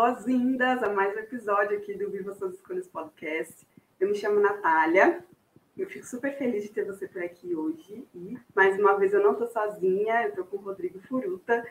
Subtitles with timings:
[0.00, 3.68] boas-vindas a mais um episódio aqui do Viva Suas Escolhas Podcast.
[4.00, 5.22] Eu me chamo Natália,
[5.76, 8.02] eu fico super feliz de ter você por aqui hoje.
[8.14, 11.62] E, mais uma vez, eu não estou sozinha, eu estou com o Rodrigo Furuta,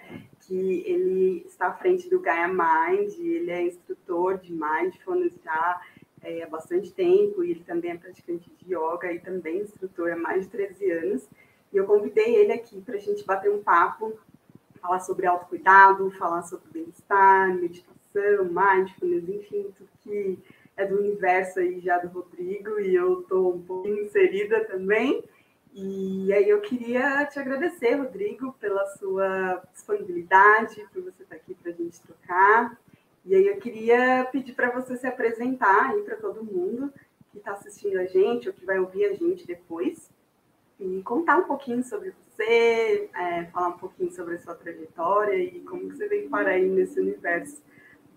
[0.42, 5.82] que ele está à frente do Gaia Mind, ele é instrutor de Mindfulness já
[6.22, 10.16] é, há bastante tempo, e ele também é praticante de yoga e também instrutor há
[10.16, 11.28] mais de 13 anos.
[11.73, 14.20] E eu convidei ele aqui para a gente bater um papo,
[14.80, 17.89] falar sobre autocuidado, falar sobre bem-estar, meditação,
[18.52, 20.40] mindfulness, enfim, tudo que
[20.76, 25.23] é do universo aí já do Rodrigo e eu estou um pouquinho inserida também.
[25.73, 31.72] E aí eu queria te agradecer, Rodrigo, pela sua disponibilidade, por você estar aqui para
[31.72, 32.80] a gente trocar.
[33.25, 36.91] E aí eu queria pedir para você se apresentar aí para todo mundo
[37.31, 40.09] que está assistindo a gente ou que vai ouvir a gente depois
[40.80, 45.59] e contar um pouquinho sobre você, é, falar um pouquinho sobre a sua trajetória e
[45.62, 47.62] como que você veio parar aí nesse universo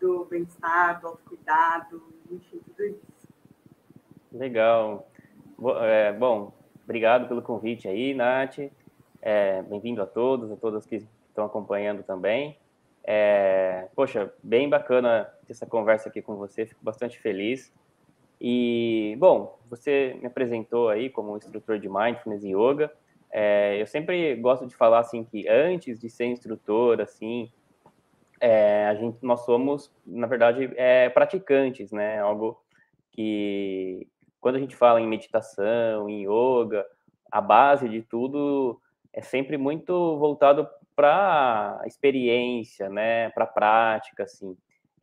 [0.03, 3.28] do bem-estar, do autocuidado, enfim, tudo isso.
[4.33, 5.08] Legal.
[5.81, 8.58] É, bom, obrigado pelo convite aí, Nath.
[9.23, 12.58] É, Bem-vindo a todos, a todas que estão acompanhando também.
[13.05, 17.73] É, poxa, bem bacana essa conversa aqui com você, fico bastante feliz.
[18.41, 22.92] E, bom, você me apresentou aí como instrutor de Mindfulness e Yoga.
[23.30, 27.53] É, eu sempre gosto de falar, assim, que antes de ser instrutor, assim,
[28.43, 32.19] é, a gente, nós somos, na verdade, é, praticantes, né?
[32.19, 32.61] Algo
[33.12, 34.09] que,
[34.41, 36.85] quando a gente fala em meditação, em yoga,
[37.31, 38.81] a base de tudo
[39.13, 43.31] é sempre muito voltado para a experiência, né?
[43.31, 44.57] Para a prática, assim.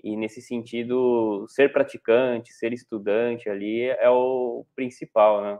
[0.04, 5.58] E nesse sentido, ser praticante, ser estudante ali é o principal, né?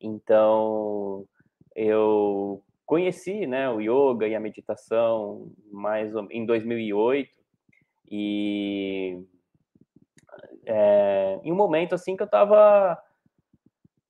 [0.00, 1.24] Então,
[1.76, 2.60] eu
[2.92, 7.30] conheci né, o yoga e a meditação mais em 2008
[8.10, 9.18] e
[10.66, 13.02] é, em um momento assim que eu estava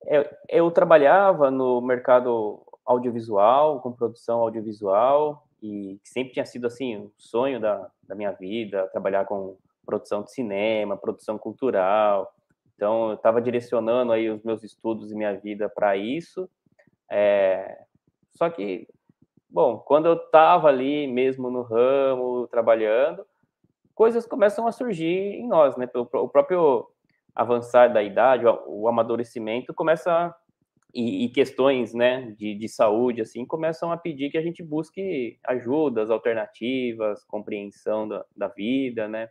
[0.05, 7.11] eu, eu, trabalhava no mercado audiovisual com produção audiovisual e sempre tinha sido assim um
[7.17, 9.55] sonho da, da minha vida trabalhar com
[9.85, 12.35] produção de cinema produção cultural.
[12.75, 16.49] Então eu estava direcionando aí os meus estudos e minha vida para isso.
[17.09, 17.85] É,
[18.35, 18.87] só que,
[19.49, 23.25] bom, quando eu estava ali mesmo no ramo, trabalhando,
[23.93, 25.87] coisas começam a surgir em nós, né?
[25.93, 26.87] O próprio
[27.35, 30.33] avançar da idade, o amadurecimento começa
[30.93, 35.39] e, e, questões, né, de, de saúde, assim, começam a pedir que a gente busque
[35.43, 39.27] ajudas, alternativas, compreensão da, da vida, né?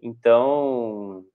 [0.00, 1.26] Então,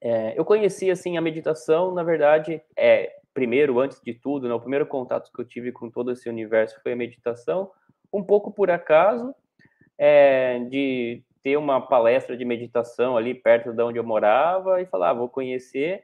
[0.00, 4.58] é, eu conheci, assim, a meditação, na verdade, é, primeiro, antes de tudo, né, o
[4.58, 7.70] primeiro contato que eu tive com todo esse universo foi a meditação,
[8.12, 9.32] um pouco por acaso,
[9.96, 15.10] é, de ter uma palestra de meditação ali perto de onde eu morava e falar,
[15.10, 16.02] ah, vou conhecer,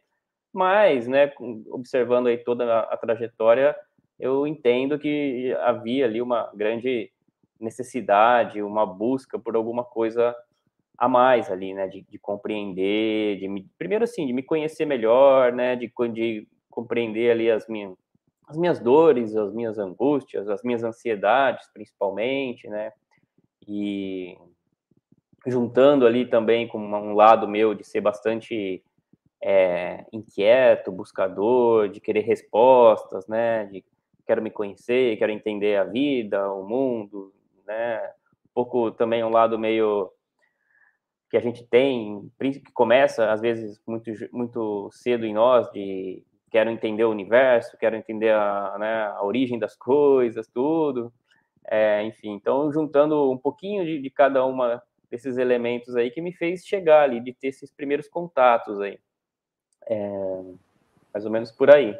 [0.52, 1.32] mas, né,
[1.70, 3.74] observando aí toda a, a trajetória,
[4.16, 7.10] eu entendo que havia ali uma grande
[7.58, 10.36] necessidade, uma busca por alguma coisa
[10.96, 15.52] a mais ali, né, de, de compreender, de me, primeiro assim, de me conhecer melhor,
[15.52, 17.96] né, de, de compreender ali as minhas,
[18.48, 22.92] as minhas dores, as minhas angústias, as minhas ansiedades, principalmente, né?
[23.66, 24.36] E
[25.46, 28.82] juntando ali também com um lado meu de ser bastante
[29.40, 33.66] é, inquieto, buscador, de querer respostas, né?
[33.66, 33.84] De
[34.26, 37.32] quero me conhecer, quero entender a vida, o mundo,
[37.66, 38.00] né?
[38.46, 40.10] Um pouco também um lado meio
[41.30, 46.22] que a gente tem, que começa às vezes muito muito cedo em nós de
[46.54, 51.12] quero entender o universo, quero entender a, né, a origem das coisas, tudo.
[51.66, 54.80] É, enfim, então juntando um pouquinho de, de, cada uma
[55.10, 59.00] desses elementos aí que me fez chegar ali, de ter esses primeiros contatos aí.
[59.88, 60.42] É,
[61.12, 61.98] mais ou menos por aí.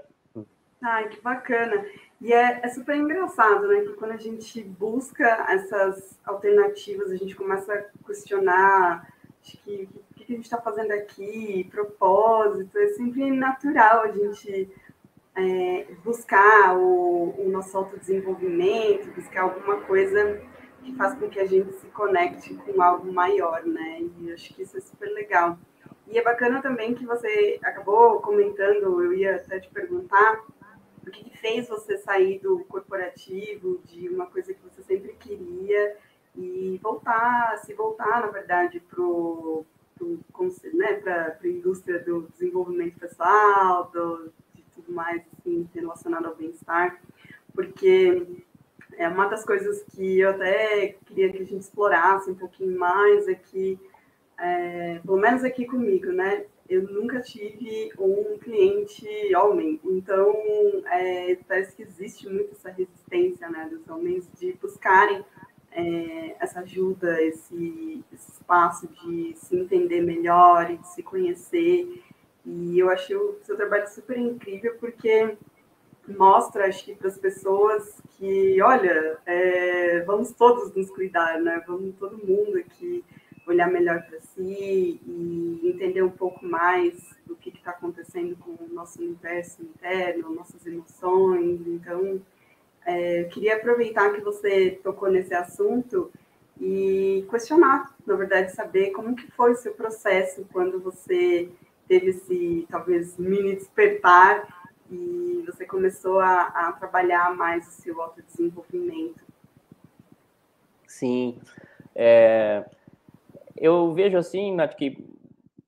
[0.81, 1.85] Ai, que bacana.
[2.21, 3.81] E é, é, super engraçado, né?
[3.81, 9.13] Que quando a gente busca essas alternativas, a gente começa a questionar
[9.43, 9.89] acho que,
[10.25, 14.71] que a gente está fazendo aqui, propósito, é sempre natural a gente
[15.37, 20.41] é, buscar o, o nosso autodesenvolvimento, buscar alguma coisa
[20.83, 24.03] que faz com que a gente se conecte com algo maior, né?
[24.21, 25.59] E acho que isso é super legal.
[26.07, 30.45] E é bacana também que você acabou comentando, eu ia até te perguntar,
[31.07, 35.97] o que, que fez você sair do corporativo, de uma coisa que você sempre queria,
[36.37, 39.03] e voltar, se voltar, na verdade, para
[40.73, 47.01] né, a indústria do desenvolvimento pessoal, do, de tudo mais assim, relacionado ao bem-estar,
[47.55, 48.27] porque
[48.97, 53.27] é uma das coisas que eu até queria que a gente explorasse um pouquinho mais
[53.29, 53.79] é que
[54.39, 56.45] é, pelo menos aqui comigo, né?
[56.69, 59.07] Eu nunca tive um cliente
[59.37, 60.35] homem, então
[60.87, 65.25] é, parece que existe muito essa resistência, né, dos homens de buscarem
[65.75, 72.03] é, essa ajuda, esse, esse, espaço de se entender melhor e de se conhecer.
[72.47, 75.37] E eu achei o seu trabalho super incrível porque
[76.07, 81.63] mostra, acho que, para as pessoas que, olha, é, vamos todos nos cuidar, né?
[81.67, 83.05] Vamos todo mundo aqui
[83.47, 86.95] olhar melhor para si e entender um pouco mais
[87.27, 91.61] do que está acontecendo com o nosso universo interno, nossas emoções.
[91.67, 92.21] Então,
[92.85, 96.11] é, queria aproveitar que você tocou nesse assunto
[96.61, 101.49] e questionar, na verdade, saber como que foi o seu processo quando você
[101.89, 104.47] teve esse, talvez, mini despertar
[104.91, 109.21] e você começou a, a trabalhar mais o seu autodesenvolvimento.
[110.87, 111.39] Sim.
[111.95, 112.65] É,
[113.57, 114.97] eu vejo assim, Nath, que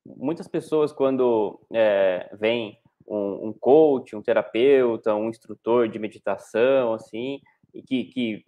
[0.05, 7.41] muitas pessoas, quando é, vêm um, um, coach, um terapeuta, um instrutor de meditação, assim,
[7.73, 8.45] e que, que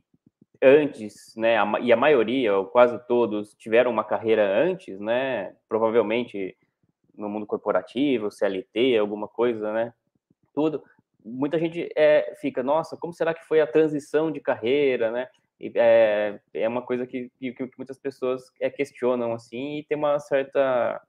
[0.62, 6.56] antes, né, a, e a maioria, ou quase todos, tiveram uma carreira antes, né, provavelmente
[7.16, 9.92] no mundo corporativo, CLT, alguma coisa, né,
[10.54, 10.82] tudo,
[11.24, 15.28] muita gente é, fica, nossa, como será que foi a transição de carreira, né,
[15.74, 20.18] é, é uma coisa que, que, que muitas pessoas é, questionam, assim, e tem uma
[20.20, 21.00] certa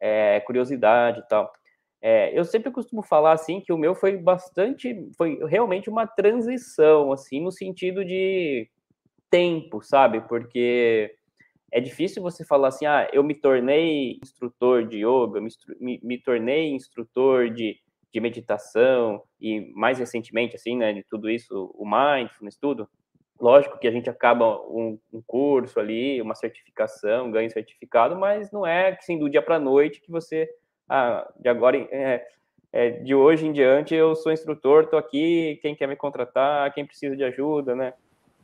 [0.00, 1.52] é, curiosidade e tal.
[2.00, 7.12] É, eu sempre costumo falar assim que o meu foi bastante, foi realmente uma transição,
[7.12, 8.68] assim, no sentido de
[9.30, 10.20] tempo, sabe?
[10.22, 11.14] Porque
[11.72, 16.70] é difícil você falar assim, ah, eu me tornei instrutor de yoga, me, me, tornei
[16.70, 17.76] instrutor de,
[18.12, 22.88] de meditação e mais recentemente, assim, né, de tudo isso, o mindfulness, tudo.
[23.40, 28.66] Lógico que a gente acaba um, um curso ali, uma certificação, ganha certificado, mas não
[28.66, 30.48] é assim do dia para noite que você,
[30.88, 32.26] ah, de agora, é,
[32.72, 36.86] é, de hoje em diante eu sou instrutor, estou aqui, quem quer me contratar, quem
[36.86, 37.94] precisa de ajuda, né?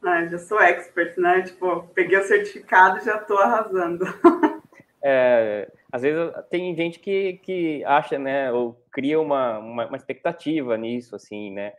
[0.02, 1.42] Ah, já sou expert, né?
[1.42, 4.04] Tipo, peguei o certificado e já estou arrasando.
[5.06, 10.78] É, às vezes tem gente que, que acha, né, ou cria uma, uma, uma expectativa
[10.78, 11.74] nisso, assim, né,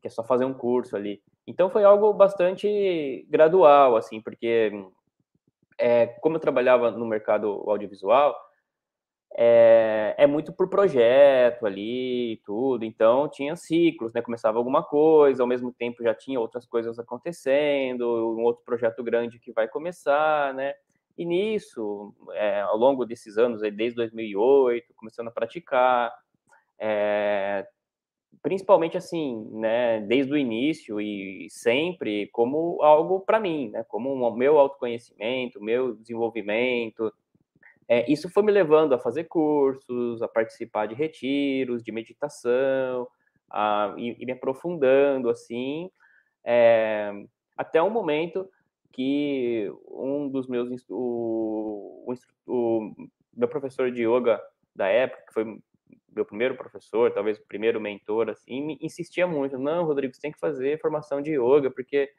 [0.00, 1.20] que é só fazer um curso ali.
[1.46, 4.72] Então foi algo bastante gradual, assim, porque
[5.76, 8.34] é, como eu trabalhava no mercado audiovisual,
[9.36, 12.84] é, é, muito por projeto ali, tudo.
[12.84, 14.22] Então tinha ciclos, né?
[14.22, 18.04] Começava alguma coisa, ao mesmo tempo já tinha outras coisas acontecendo,
[18.36, 20.74] um outro projeto grande que vai começar, né?
[21.16, 26.12] E nisso, é, ao longo desses anos, aí, desde 2008, começando a praticar,
[26.78, 27.66] é,
[28.42, 34.36] principalmente assim, né, desde o início e sempre como algo para mim, né, como o
[34.36, 37.12] meu autoconhecimento, meu desenvolvimento.
[37.88, 43.08] É, isso foi me levando a fazer cursos, a participar de retiros, de meditação,
[43.50, 45.90] a, e, e me aprofundando assim,
[46.44, 47.12] é,
[47.56, 48.48] até um momento
[48.92, 52.14] que um dos meus o, o,
[52.46, 52.94] o
[53.34, 54.40] meu professor de yoga
[54.74, 55.58] da época, que foi
[56.14, 60.32] meu primeiro professor, talvez o primeiro mentor, assim, me insistia muito, não, Rodrigo, você tem
[60.32, 62.10] que fazer formação de yoga, porque,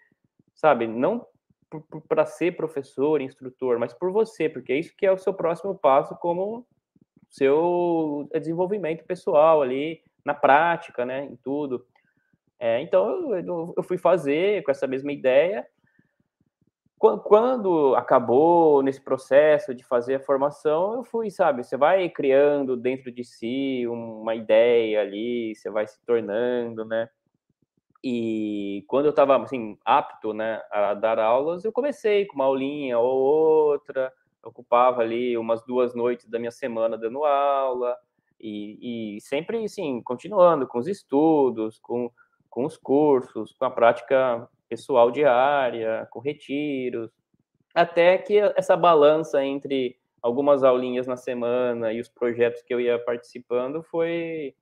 [0.56, 1.26] sabe, não
[2.08, 5.76] para ser professor, instrutor, mas por você, porque é isso que é o seu próximo
[5.76, 6.66] passo como
[7.30, 11.86] seu desenvolvimento pessoal ali, na prática, né, em tudo.
[12.60, 15.68] É, então, eu, eu fui fazer com essa mesma ideia,
[16.98, 23.12] quando acabou nesse processo de fazer a formação, eu fui, sabe, você vai criando dentro
[23.12, 27.10] de si uma ideia ali, você vai se tornando, né?
[28.04, 33.00] E quando eu estava assim apto, né, a dar aulas, eu comecei com uma aulinha
[33.00, 34.12] ou outra,
[34.44, 37.96] ocupava ali umas duas noites da minha semana dando aula
[38.40, 42.12] e, e sempre, assim, continuando com os estudos, com,
[42.50, 47.10] com os cursos, com a prática pessoal diária, com retiros,
[47.74, 53.00] até que essa balança entre algumas aulinhas na semana e os projetos que eu ia
[53.00, 54.54] participando foi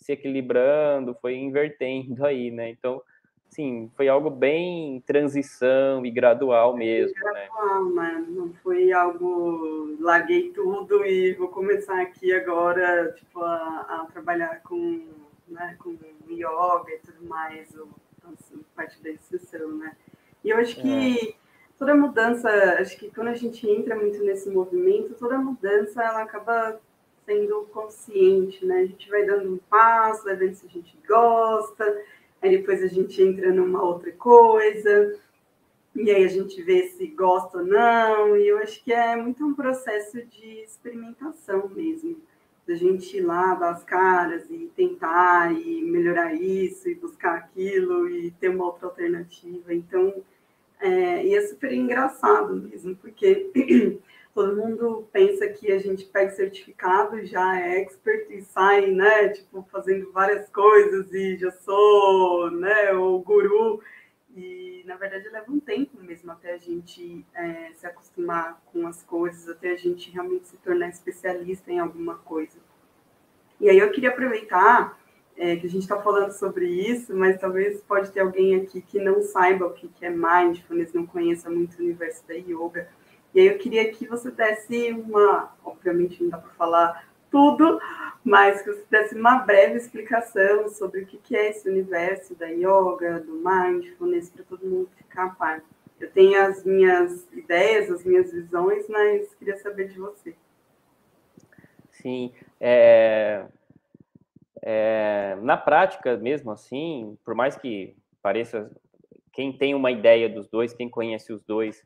[0.00, 2.70] se equilibrando, foi invertendo aí, né?
[2.70, 3.02] Então,
[3.48, 7.48] sim, foi algo bem transição e gradual mesmo, né?
[7.48, 8.24] gradual, né?
[8.28, 15.06] Não foi algo larguei tudo e vou começar aqui agora, tipo, a, a trabalhar com,
[15.46, 15.96] né, com
[16.28, 17.88] yoga e tudo mais, ou
[18.32, 19.94] assim, parte da instrução, né?
[20.42, 21.34] E eu acho que é.
[21.78, 26.80] toda mudança, acho que quando a gente entra muito nesse movimento, toda mudança ela acaba
[27.30, 28.80] sendo consciente, né?
[28.80, 32.02] A gente vai dando um passo, vai vendo se a gente gosta,
[32.42, 35.16] aí depois a gente entra numa outra coisa.
[35.94, 39.44] e aí a gente vê se gosta ou não, e eu acho que é muito
[39.44, 42.16] um processo de experimentação mesmo.
[42.66, 48.08] Da gente ir lá, dar as caras e tentar e melhorar isso e buscar aquilo
[48.08, 49.74] e ter uma outra alternativa.
[49.74, 50.22] Então,
[50.80, 53.50] é, e é super engraçado mesmo, porque
[54.34, 59.66] todo mundo pensa que a gente pega certificado, já é expert e sai, né, tipo,
[59.70, 63.82] fazendo várias coisas e já sou, né, o guru.
[64.34, 69.02] E, na verdade, leva um tempo mesmo até a gente é, se acostumar com as
[69.02, 72.58] coisas, até a gente realmente se tornar especialista em alguma coisa.
[73.60, 74.98] E aí eu queria aproveitar
[75.36, 79.00] é, que a gente está falando sobre isso, mas talvez pode ter alguém aqui que
[79.00, 82.88] não saiba o que é mindfulness, não conheça muito o universo da yoga.
[83.34, 87.80] E aí eu queria que você desse uma, obviamente não dá para falar tudo,
[88.24, 93.20] mas que você desse uma breve explicação sobre o que é esse universo da yoga,
[93.20, 95.62] do mindfulness, para todo mundo ficar a par.
[96.00, 100.34] Eu tenho as minhas ideias, as minhas visões, mas queria saber de você.
[101.90, 103.44] Sim, é,
[104.62, 108.70] é, na prática mesmo assim, por mais que pareça,
[109.32, 111.84] quem tem uma ideia dos dois, quem conhece os dois,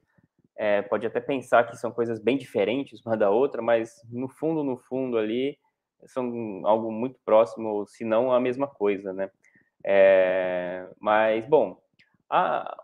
[0.56, 4.62] é, pode até pensar que são coisas bem diferentes uma da outra, mas no fundo,
[4.62, 5.58] no fundo ali,
[6.06, 9.30] são algo muito próximo, se não a mesma coisa, né?
[9.84, 11.78] É, mas, bom,
[12.30, 12.82] a,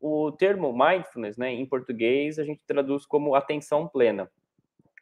[0.00, 4.30] o termo mindfulness, né, em português, a gente traduz como atenção plena.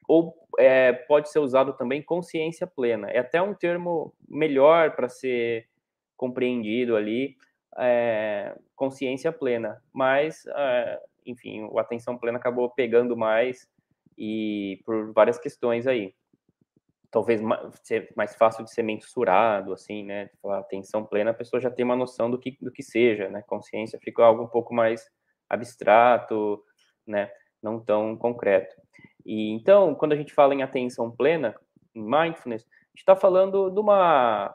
[0.07, 3.11] Ou é, pode ser usado também consciência plena.
[3.11, 5.69] É até um termo melhor para ser
[6.17, 7.37] compreendido ali,
[7.79, 9.83] é, consciência plena.
[9.93, 13.69] Mas é, enfim, o atenção plena acabou pegando mais
[14.17, 16.15] e por várias questões aí.
[17.11, 17.41] Talvez
[17.83, 20.29] ser mais fácil de ser mensurado, assim, né?
[20.43, 23.43] Falar atenção plena, a pessoa já tem uma noção do que, do que seja, né?
[23.47, 25.09] Consciência fica algo um pouco mais
[25.49, 26.63] abstrato,
[27.07, 27.31] né?
[27.63, 28.77] Não tão concreto.
[29.25, 31.55] E então, quando a gente fala em atenção plena,
[31.95, 34.55] em mindfulness, a gente está falando de uma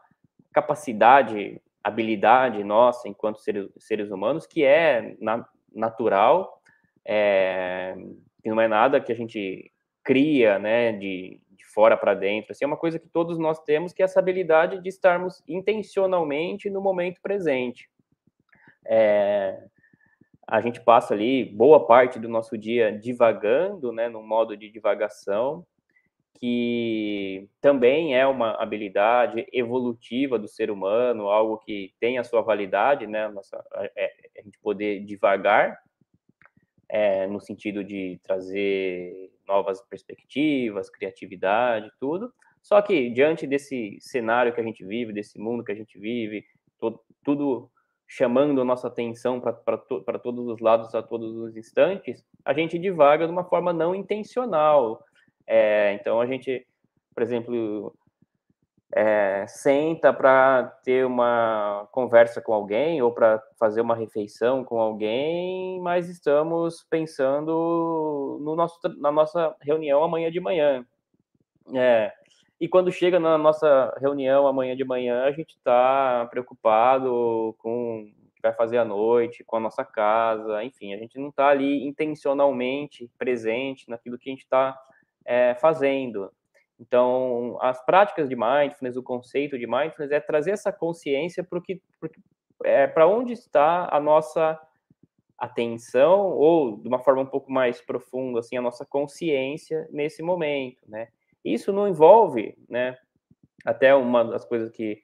[0.53, 6.61] capacidade, habilidade nossa enquanto seres, seres humanos que é na, natural
[7.05, 7.95] é,
[8.45, 9.71] não é nada que a gente
[10.03, 12.51] cria, né, de, de fora para dentro.
[12.51, 16.69] Assim, é uma coisa que todos nós temos, que é essa habilidade de estarmos intencionalmente
[16.69, 17.89] no momento presente.
[18.85, 19.63] É,
[20.47, 25.65] a gente passa ali boa parte do nosso dia divagando, né, num modo de divagação,
[26.33, 33.07] que também é uma habilidade evolutiva do ser humano, algo que tem a sua validade,
[33.07, 33.63] né, nossa,
[33.95, 35.79] é, a gente poder divagar,
[36.93, 42.31] é, no sentido de trazer novas perspectivas, criatividade, tudo.
[42.61, 46.45] Só que diante desse cenário que a gente vive, desse mundo que a gente vive,
[47.23, 47.67] tudo
[48.07, 52.77] chamando a nossa atenção para to, todos os lados a todos os instantes, a gente
[52.77, 55.03] divaga de uma forma não intencional.
[55.47, 56.63] É, então a gente,
[57.15, 57.91] por exemplo,
[58.95, 65.81] é, senta para ter uma conversa com alguém ou para fazer uma refeição com alguém,
[65.81, 70.85] mas estamos pensando no nosso, na nossa reunião amanhã de manhã.
[71.73, 72.13] É,
[72.61, 78.05] e quando chega na nossa reunião amanhã de manhã, a gente está preocupado com o
[78.35, 81.83] que vai fazer à noite, com a nossa casa, enfim, a gente não está ali
[81.83, 84.79] intencionalmente presente naquilo que a gente está
[85.25, 86.31] é, fazendo.
[86.85, 91.81] Então, as práticas de mindfulness, o conceito de mindfulness é trazer essa consciência para que,
[92.65, 94.59] é, para onde está a nossa
[95.37, 100.83] atenção ou de uma forma um pouco mais profunda assim a nossa consciência nesse momento,
[100.87, 101.07] né?
[101.43, 102.97] Isso não envolve, né?
[103.65, 105.01] Até uma das coisas que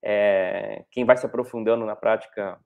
[0.00, 2.60] é, quem vai se aprofundando na prática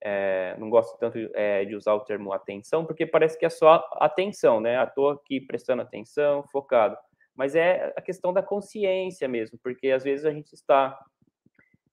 [0.00, 3.88] é, não gosto tanto é, de usar o termo atenção porque parece que é só
[3.92, 4.82] atenção, né?
[4.82, 6.96] Estou aqui prestando atenção, focado
[7.34, 10.98] mas é a questão da consciência mesmo, porque às vezes a gente está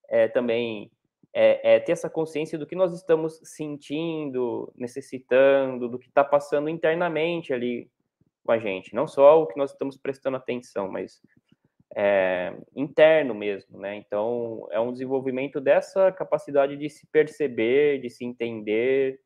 [0.10, 0.92] é, também
[1.34, 6.70] é, é, ter essa consciência do que nós estamos sentindo, necessitando, do que está passando
[6.70, 7.90] internamente ali
[8.44, 11.22] com a gente, não só o que nós estamos prestando atenção, mas
[11.96, 13.96] é, interno mesmo, né?
[13.96, 19.20] Então é um desenvolvimento dessa capacidade de se perceber, de se entender,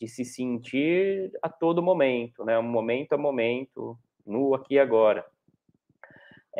[0.00, 2.58] de se sentir a todo momento, né?
[2.58, 5.24] Um momento a momento, no aqui e agora.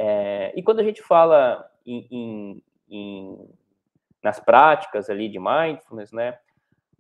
[0.01, 3.51] É, e quando a gente fala em, em, em,
[4.23, 6.39] nas práticas ali de mindfulness, né,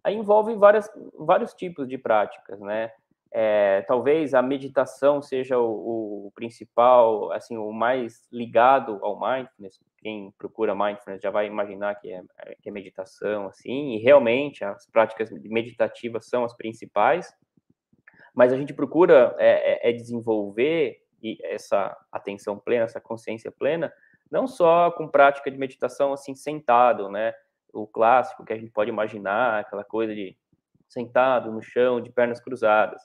[0.02, 2.90] aí envolve várias, vários tipos de práticas, né?
[3.30, 9.80] É, talvez a meditação seja o, o, principal, assim, o mais ligado ao mindfulness.
[9.98, 12.22] Quem procura mindfulness já vai imaginar que é,
[12.60, 17.32] que é meditação, assim, e realmente as práticas meditativas são as principais.
[18.34, 19.92] Mas a gente procura é, é, é
[21.20, 23.92] desenvolver essa atenção plena, essa consciência plena,
[24.30, 27.32] não só com prática de meditação assim sentado, né?
[27.72, 30.36] O clássico que a gente pode imaginar, aquela coisa de
[30.88, 33.02] sentado no chão, de pernas cruzadas.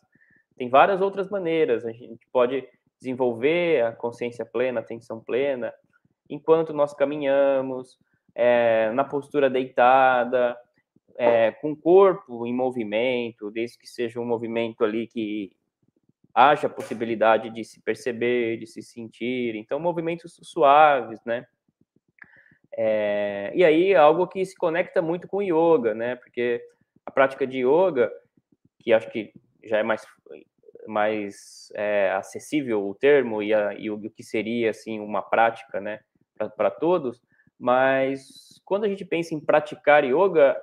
[0.58, 1.86] Tem várias outras maneiras.
[1.86, 2.68] A gente pode
[3.00, 5.74] desenvolver a consciência plena, a atenção plena,
[6.30, 8.00] enquanto nós caminhamos,
[8.34, 10.58] é, na postura deitada,
[11.18, 15.52] é, com o corpo em movimento, desde que seja um movimento ali que
[16.34, 19.56] haja possibilidade de se perceber, de se sentir.
[19.56, 21.46] Então, movimentos suaves, né?
[22.76, 26.16] É, e aí, algo que se conecta muito com yoga, né?
[26.16, 26.64] Porque
[27.06, 28.12] a prática de yoga,
[28.80, 29.32] que acho que
[29.64, 30.04] já é mais,
[30.88, 35.80] mais é, acessível o termo e, a, e o, o, que seria, assim, uma prática,
[35.80, 36.00] né?
[36.58, 37.22] Para todos,
[37.60, 40.60] mas quando a gente pensa em praticar yoga,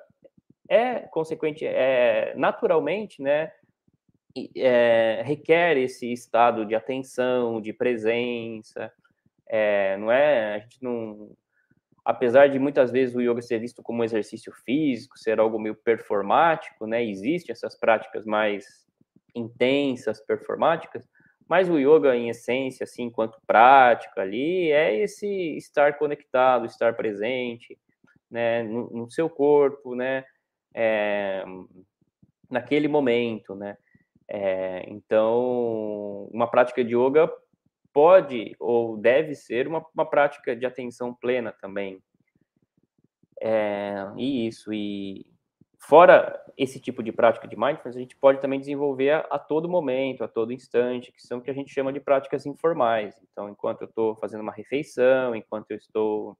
[0.68, 3.52] é consequente, é naturalmente, né?
[4.56, 8.92] É, requer esse estado de atenção, de presença,
[9.46, 10.54] é, não é?
[10.54, 11.32] A gente não,
[12.04, 15.74] apesar de muitas vezes o yoga ser visto como um exercício físico, ser algo meio
[15.74, 17.04] performático, né?
[17.04, 18.86] Existem essas práticas mais
[19.34, 21.08] intensas, performáticas,
[21.48, 27.76] mas o yoga, em essência, assim, enquanto prática ali, é esse estar conectado, estar presente,
[28.30, 30.24] né, no, no seu corpo, né,
[30.72, 31.44] é,
[32.48, 33.76] naquele momento, né.
[34.32, 37.28] É, então, uma prática de yoga
[37.92, 42.00] pode ou deve ser uma, uma prática de atenção plena também.
[43.42, 45.26] É, e isso, e
[45.80, 49.68] fora esse tipo de prática de mindfulness, a gente pode também desenvolver a, a todo
[49.68, 53.20] momento, a todo instante, que são o que a gente chama de práticas informais.
[53.32, 56.38] Então, enquanto eu estou fazendo uma refeição, enquanto eu estou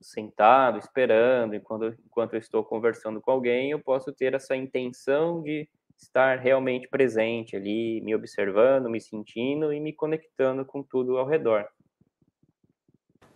[0.00, 5.68] sentado, esperando, enquanto, enquanto eu estou conversando com alguém, eu posso ter essa intenção de
[5.98, 11.66] estar realmente presente ali, me observando, me sentindo e me conectando com tudo ao redor.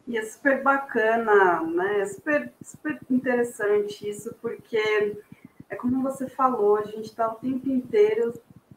[0.07, 2.01] E é super bacana, né?
[2.01, 5.14] É super, super interessante isso, porque
[5.68, 8.33] é como você falou, a gente está o tempo inteiro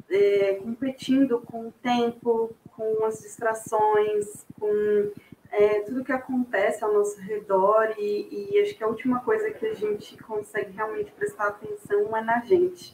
[0.10, 5.12] é, competindo com o tempo, com as distrações, com
[5.52, 9.65] é, tudo que acontece ao nosso redor, e, e acho que a última coisa que
[9.65, 12.94] a gente consegue realmente prestar atenção é na gente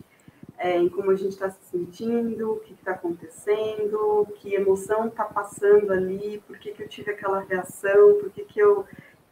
[0.58, 5.24] é, em como a gente está se sentindo, o que está acontecendo, que emoção está
[5.24, 8.86] passando ali, por que, que eu tive aquela reação, por que, que eu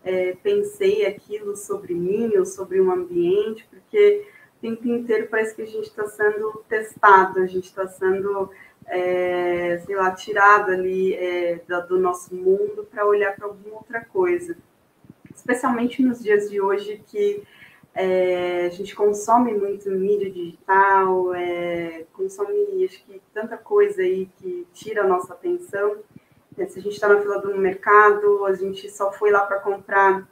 [0.04, 5.64] é, pensei aquilo sobre mim ou sobre um ambiente, porque o tempo inteiro parece que
[5.64, 8.52] a gente está sendo testado, a gente está sendo,
[8.86, 14.56] é, sei lá, tirado ali é, do nosso mundo para olhar para alguma outra coisa.
[15.34, 17.44] Especialmente nos dias de hoje que
[17.96, 24.68] é, a gente consome muito mídia digital, é, consome acho que tanta coisa aí que
[24.74, 25.98] tira a nossa atenção.
[26.58, 29.60] É, se a gente está na fila do mercado, a gente só foi lá para
[29.60, 30.28] comprar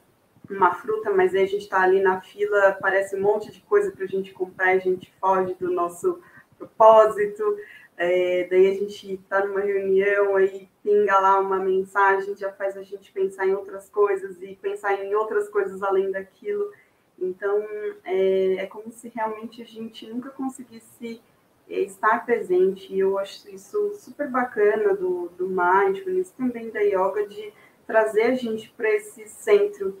[0.50, 3.90] uma fruta, mas aí a gente está ali na fila, aparece um monte de coisa
[3.90, 6.20] para a gente comprar, a gente foge do nosso
[6.58, 7.56] propósito.
[7.96, 12.82] É, daí a gente está numa reunião, aí pinga lá uma mensagem, já faz a
[12.82, 16.70] gente pensar em outras coisas e pensar em outras coisas além daquilo.
[17.18, 17.62] Então,
[18.04, 21.20] é, é como se realmente a gente nunca conseguisse
[21.68, 22.92] é, estar presente.
[22.92, 27.52] E eu acho isso super bacana do, do mindfulness, também da yoga, de
[27.86, 29.98] trazer a gente para esse centro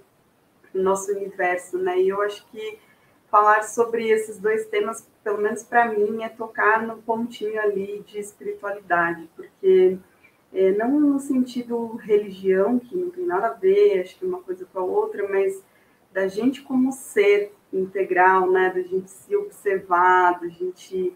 [0.72, 2.00] do nosso universo, né?
[2.00, 2.78] E eu acho que
[3.30, 8.18] falar sobre esses dois temas, pelo menos para mim, é tocar no pontinho ali de
[8.18, 9.98] espiritualidade, porque
[10.52, 14.64] é, não no sentido religião, que não tem nada a ver, acho que uma coisa
[14.72, 15.60] com a outra, mas
[16.14, 21.12] da gente como ser integral, né, da gente se observar, da gente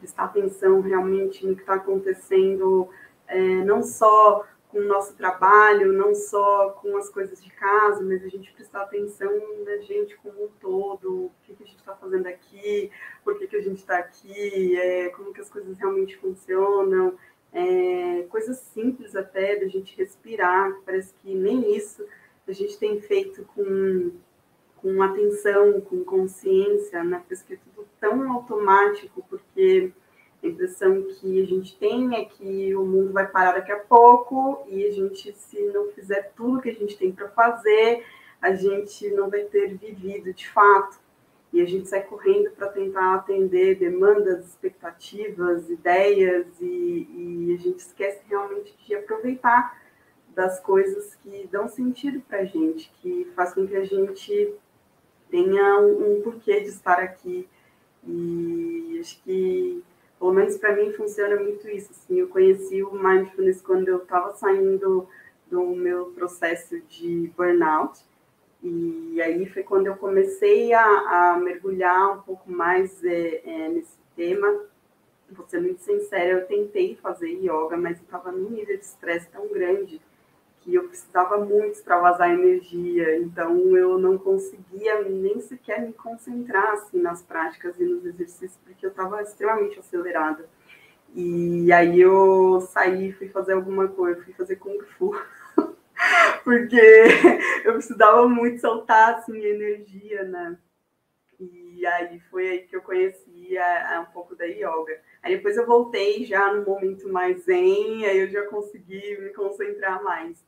[0.00, 2.88] prestar atenção realmente no que está acontecendo,
[3.28, 8.22] é, não só com o nosso trabalho, não só com as coisas de casa, mas
[8.24, 9.32] a gente prestar atenção
[9.64, 12.90] na gente como um todo, o que, que a gente está fazendo aqui,
[13.22, 17.16] por que, que a gente está aqui, é, como que as coisas realmente funcionam,
[17.52, 22.04] é, coisas simples até da gente respirar, parece que nem isso
[22.50, 24.12] a gente tem feito com,
[24.76, 27.22] com atenção, com consciência, né?
[27.28, 29.92] Que é tudo tão automático, porque
[30.42, 34.64] a impressão que a gente tem é que o mundo vai parar daqui a pouco
[34.68, 38.04] e a gente, se não fizer tudo que a gente tem para fazer,
[38.40, 40.98] a gente não vai ter vivido de fato.
[41.50, 47.78] e a gente sai correndo para tentar atender demandas, expectativas, ideias e, e, a gente
[47.78, 49.74] esquece realmente de aproveitar
[50.34, 54.54] das coisas que dão sentido para a gente, que faz com que a gente
[55.30, 57.48] tenha um, um porquê de estar aqui.
[58.06, 59.82] E acho que,
[60.18, 61.90] pelo menos para mim, funciona muito isso.
[61.90, 65.08] Assim, eu conheci o Mindfulness quando eu estava saindo
[65.50, 68.00] do meu processo de burnout.
[68.62, 73.96] E aí foi quando eu comecei a, a mergulhar um pouco mais é, é, nesse
[74.16, 74.64] tema.
[75.30, 79.28] Vou ser muito sincera, eu tentei fazer yoga, mas eu estava num nível de estresse
[79.28, 80.00] tão grande
[80.68, 87.00] que eu precisava muito extravasar energia, então eu não conseguia nem sequer me concentrar assim,
[87.00, 90.46] nas práticas e nos exercícios, porque eu estava extremamente acelerada.
[91.14, 95.18] E aí eu saí, fui fazer alguma coisa, fui fazer Kung Fu,
[96.44, 96.82] porque
[97.64, 100.58] eu precisava muito soltar assim, energia, né?
[101.40, 105.00] E aí foi aí que eu conheci a, a um pouco da yoga.
[105.22, 110.02] Aí depois eu voltei já no momento mais zen, aí eu já consegui me concentrar
[110.04, 110.46] mais.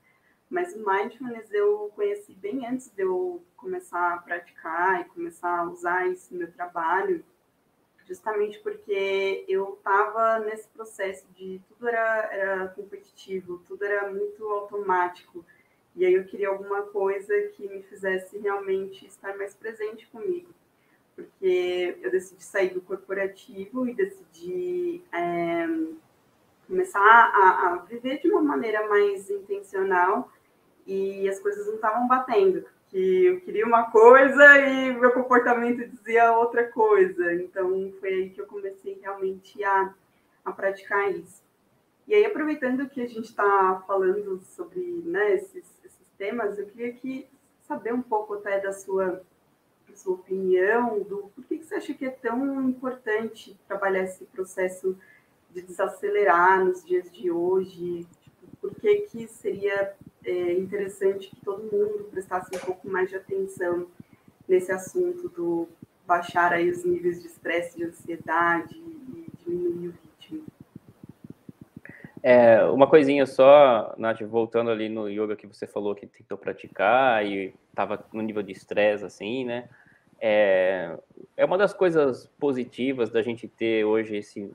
[0.51, 5.71] Mas o mindfulness eu conheci bem antes de eu começar a praticar e começar a
[5.71, 7.25] usar isso no meu trabalho,
[8.05, 15.45] justamente porque eu estava nesse processo de tudo era, era competitivo, tudo era muito automático.
[15.95, 20.53] E aí eu queria alguma coisa que me fizesse realmente estar mais presente comigo.
[21.15, 25.69] Porque eu decidi sair do corporativo e decidi é,
[26.67, 30.33] começar a, a viver de uma maneira mais intencional
[30.91, 32.65] e as coisas não estavam batendo.
[32.89, 37.33] Que eu queria uma coisa e meu comportamento dizia outra coisa.
[37.35, 39.95] Então foi aí que eu comecei realmente a,
[40.45, 41.41] a praticar isso.
[42.11, 46.93] E aí, aproveitando que a gente está falando sobre né, esses, esses, temas, eu queria
[46.93, 47.29] que
[47.63, 49.23] saber um pouco até da sua,
[49.89, 54.25] da sua opinião, do por que, que você acha que é tão importante trabalhar esse
[54.25, 54.99] processo
[55.51, 58.07] de desacelerar nos dias de hoje?
[58.25, 59.95] Tipo, por que, que seria
[60.25, 63.87] é interessante que todo mundo prestasse um pouco mais de atenção
[64.49, 65.69] nesse assunto do
[66.07, 70.45] baixar aí os níveis de estresse, de ansiedade e diminuir o ritmo.
[72.23, 77.25] É, uma coisinha só, Nath, voltando ali no yoga que você falou que tentou praticar
[77.25, 79.69] e estava no nível de estresse, assim, né?
[80.21, 80.99] É,
[81.37, 84.51] é uma das coisas positivas da gente ter hoje esse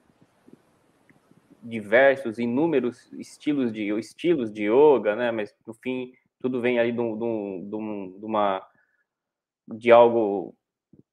[1.65, 5.31] diversos, inúmeros estilos de estilos de yoga, né?
[5.31, 8.65] Mas no fim tudo vem ali de, um, de, um, de uma
[9.67, 10.55] de algo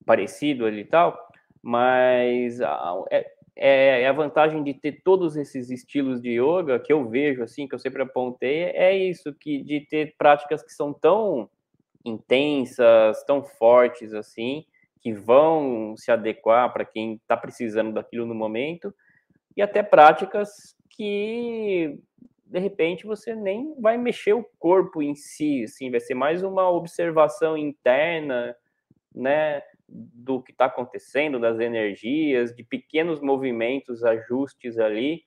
[0.04, 1.18] parecido ali e tal.
[1.62, 2.60] Mas
[3.10, 7.42] é, é, é, a vantagem de ter todos esses estilos de yoga que eu vejo
[7.42, 11.48] assim, que eu sempre apontei, é isso que de ter práticas que são tão
[12.04, 14.66] intensas, tão fortes assim,
[15.00, 18.92] que vão se adequar para quem está precisando daquilo no momento
[19.56, 21.98] e até práticas que
[22.44, 26.68] de repente você nem vai mexer o corpo em si, assim, vai ser mais uma
[26.70, 28.54] observação interna,
[29.14, 35.22] né, do que está acontecendo, das energias, de pequenos movimentos, ajustes ali,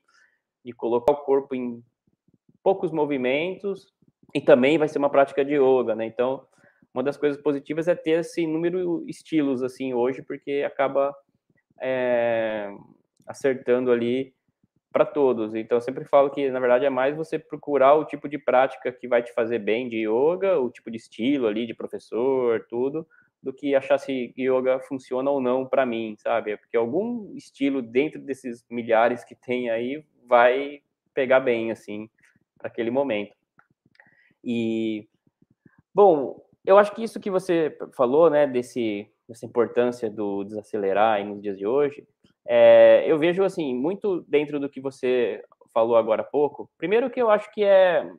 [0.64, 1.84] de colocar o corpo em
[2.64, 3.94] poucos movimentos,
[4.34, 6.06] e também vai ser uma prática de yoga, né?
[6.06, 6.46] Então,
[6.94, 11.16] uma das coisas positivas é ter esse número de estilos assim hoje, porque acaba
[11.82, 12.70] é,
[13.26, 14.34] acertando ali
[14.92, 15.54] para todos.
[15.54, 18.92] Então, eu sempre falo que, na verdade, é mais você procurar o tipo de prática
[18.94, 23.06] que vai te fazer bem de yoga, o tipo de estilo ali, de professor, tudo,
[23.44, 26.56] do que achar se yoga funciona ou não para mim, sabe?
[26.56, 30.82] Porque algum estilo dentro desses milhares que tem aí vai
[31.14, 32.10] pegar bem, assim,
[32.58, 33.36] para aquele momento.
[34.42, 35.08] E,
[35.94, 41.42] bom, eu acho que isso que você falou, né, desse, dessa importância do desacelerar nos
[41.42, 42.08] dias de hoje,
[42.47, 46.69] é, eu vejo assim muito dentro do que você falou agora há pouco.
[46.77, 48.10] Primeiro que eu acho que é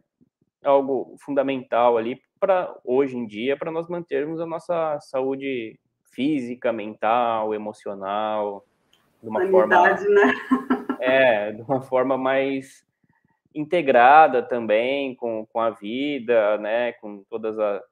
[0.64, 5.78] algo fundamental ali para hoje em dia para nós mantermos a nossa saúde
[6.12, 8.64] física, mental, emocional
[9.22, 10.34] de uma forma né?
[11.00, 12.84] é de uma forma mais
[13.54, 17.82] integrada também com, com a vida, né, com todas as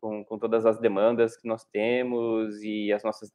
[0.00, 3.32] com, com todas as demandas que nós temos e as nossas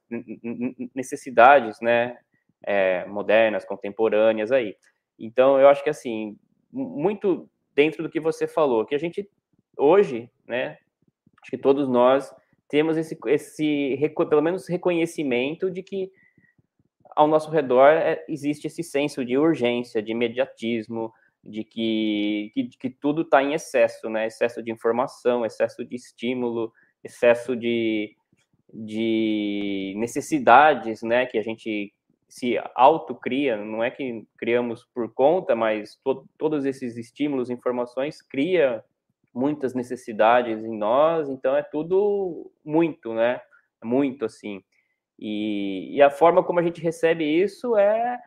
[0.94, 2.16] necessidades, né,
[2.64, 4.76] é, modernas, contemporâneas aí.
[5.18, 6.36] Então, eu acho que, assim,
[6.72, 9.28] muito dentro do que você falou, que a gente,
[9.76, 10.78] hoje, né,
[11.40, 12.34] acho que todos nós
[12.68, 13.98] temos esse, esse
[14.28, 16.10] pelo menos, reconhecimento de que
[17.14, 21.12] ao nosso redor é, existe esse senso de urgência, de imediatismo,
[21.44, 24.26] de que, que, que tudo está em excesso, né?
[24.26, 26.72] Excesso de informação, excesso de estímulo,
[27.02, 28.16] excesso de,
[28.72, 31.92] de necessidades, né, que a gente
[32.32, 38.82] se autocria, não é que criamos por conta, mas to todos esses estímulos, informações, cria
[39.34, 43.38] muitas necessidades em nós, então é tudo muito, né?
[43.84, 44.64] Muito assim.
[45.18, 48.18] E, e a forma como a gente recebe isso é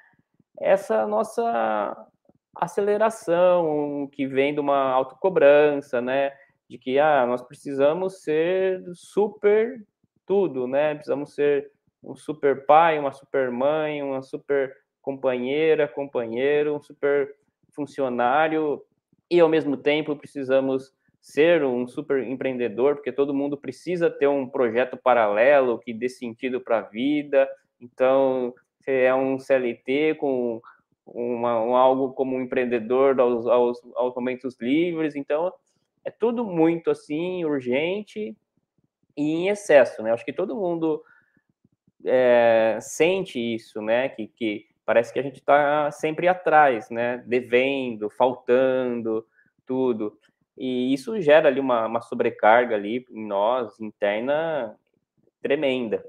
[0.62, 2.08] essa nossa
[2.56, 6.32] aceleração que vem de uma autocobrança, né?
[6.70, 9.84] De que ah, nós precisamos ser super
[10.28, 10.94] tudo, né?
[10.94, 11.72] Precisamos ser
[12.06, 17.36] um super pai, uma super mãe, uma super companheira, companheiro, um super
[17.72, 18.82] funcionário
[19.30, 24.48] e ao mesmo tempo precisamos ser um super empreendedor, porque todo mundo precisa ter um
[24.48, 27.50] projeto paralelo que dê sentido para a vida.
[27.82, 28.54] Então,
[28.86, 30.62] é um CLT com
[31.06, 35.16] uma, um, algo como um empreendedor aos, aos, aos momentos livres.
[35.16, 35.52] Então,
[36.04, 38.38] é tudo muito assim urgente
[39.18, 40.12] e em excesso, né?
[40.12, 41.04] Acho que todo mundo
[42.06, 44.10] é, sente isso, né?
[44.10, 47.24] Que, que parece que a gente está sempre atrás, né?
[47.26, 49.26] Devendo, faltando,
[49.66, 50.18] tudo.
[50.58, 54.78] E isso gera ali uma, uma sobrecarga ali em nós, interna,
[55.42, 56.04] tremenda.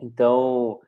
[0.00, 0.80] Então,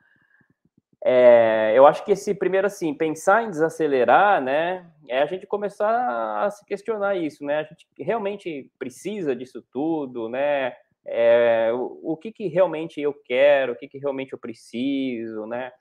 [1.04, 6.44] é, eu acho que esse primeiro, assim, pensar em desacelerar, né, é a gente começar
[6.44, 10.72] a se questionar isso, né, a gente realmente precisa disso tudo, né,
[11.06, 15.72] é, o, o, que, que realmente eu quero, o que, que realmente eu preciso, né?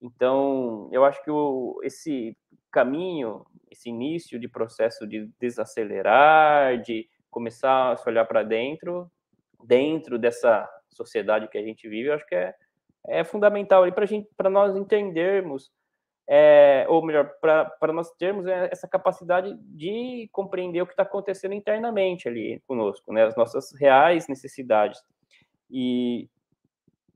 [0.00, 2.36] Então, eu acho que o, esse
[2.70, 9.10] caminho, esse início de processo de desacelerar, de começar a se olhar para dentro,
[9.64, 12.54] dentro dessa sociedade que a gente vive, eu acho que é,
[13.06, 13.84] é fundamental
[14.36, 15.70] para nós entendermos
[16.26, 21.54] é, ou melhor, para nós termos é, essa capacidade de compreender o que está acontecendo
[21.54, 25.02] internamente ali conosco, né, as nossas reais necessidades.
[25.70, 26.28] E,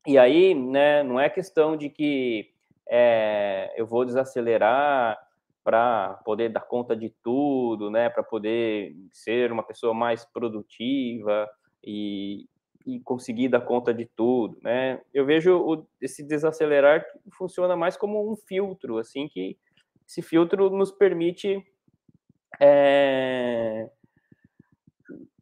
[0.06, 2.50] e aí, né, não é questão de que
[2.88, 5.18] é, eu vou desacelerar
[5.64, 11.48] para poder dar conta de tudo, né, para poder ser uma pessoa mais produtiva
[11.82, 12.46] e,
[12.86, 15.00] e conseguir dar conta de tudo, né?
[15.12, 17.04] Eu vejo o, esse desacelerar
[17.36, 19.58] funciona mais como um filtro, assim, que
[20.06, 21.62] esse filtro nos permite
[22.60, 23.90] é,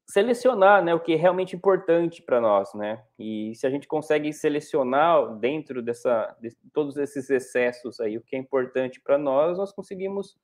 [0.07, 3.03] selecionar, né, o que é realmente importante para nós, né?
[3.19, 8.37] E se a gente consegue selecionar dentro dessa de todos esses excessos aí o que
[8.37, 10.39] é importante para nós, nós conseguimos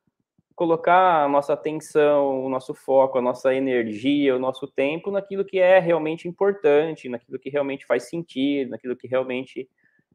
[0.55, 5.59] colocar a nossa atenção, o nosso foco, a nossa energia, o nosso tempo naquilo que
[5.59, 9.69] é realmente importante, naquilo que realmente faz sentido, naquilo que realmente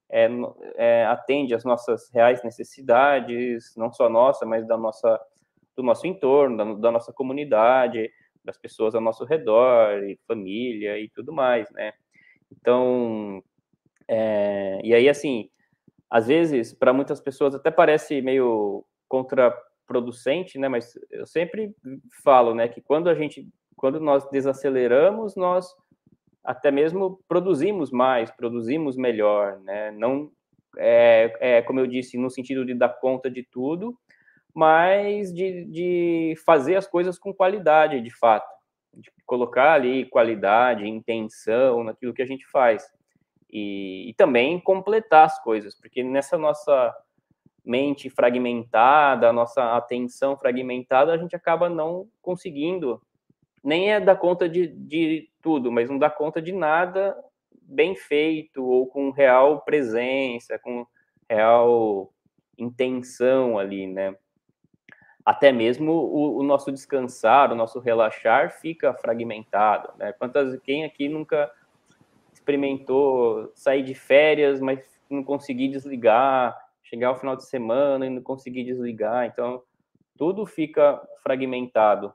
[0.10, 0.30] é,
[0.76, 5.20] é, atende às nossas reais necessidades, não só nossa, mas da nossa,
[5.76, 8.10] do nosso entorno, da, da nossa comunidade,
[8.44, 11.94] das pessoas ao nosso redor, e família e tudo mais, né?
[12.52, 13.44] Então,
[14.08, 15.50] é, e aí, assim,
[16.10, 19.54] às vezes, para muitas pessoas até parece meio contra
[19.88, 20.68] producente, né?
[20.68, 21.74] Mas eu sempre
[22.24, 25.74] falo, né, que quando a gente, quando nós desaceleramos, nós
[26.44, 29.92] até mesmo produzimos mais, produzimos melhor, né?
[29.92, 30.32] Não
[30.78, 33.98] é, é como eu disse, no sentido de dar conta de tudo,
[34.54, 38.48] mas de, de fazer as coisas com qualidade, de fato,
[38.94, 42.84] de colocar ali qualidade, intenção naquilo que a gente faz.
[43.52, 46.94] E, e também completar as coisas, porque nessa nossa
[47.68, 53.02] mente fragmentada, a nossa atenção fragmentada, a gente acaba não conseguindo
[53.62, 57.18] nem é dar conta de, de tudo, mas não dá conta de nada
[57.62, 60.88] bem feito ou com real presença, com
[61.30, 62.14] real
[62.58, 64.16] intenção ali, né?
[65.26, 70.14] Até mesmo o, o nosso descansar, o nosso relaxar fica fragmentado, né?
[70.14, 71.52] Quantas quem aqui nunca
[72.32, 76.58] experimentou sair de férias, mas não conseguir desligar,
[76.90, 79.26] chegar ao final de semana e não conseguir desligar.
[79.26, 79.62] Então,
[80.18, 82.14] tudo fica fragmentado.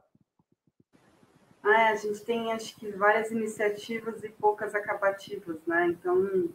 [1.62, 5.88] Ah, é, a gente tem, acho que, várias iniciativas e poucas acabativas, né?
[5.88, 6.48] Então,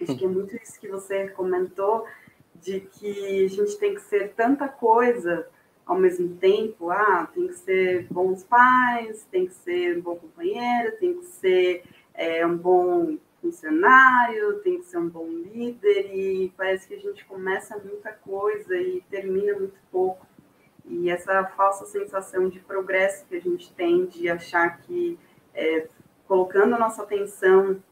[0.00, 2.06] acho que é muito isso que você comentou,
[2.60, 5.48] de que a gente tem que ser tanta coisa
[5.86, 6.90] ao mesmo tempo.
[6.90, 11.84] Ah, tem que ser bons pais, tem que ser um bom companheiro, tem que ser
[12.12, 17.24] é, um bom funcionário, tem que ser um bom líder, e parece que a gente
[17.24, 20.24] começa muita coisa e termina muito pouco.
[20.84, 25.18] E essa falsa sensação de progresso que a gente tem, de achar que
[25.54, 25.88] é,
[26.26, 27.82] colocando a nossa atenção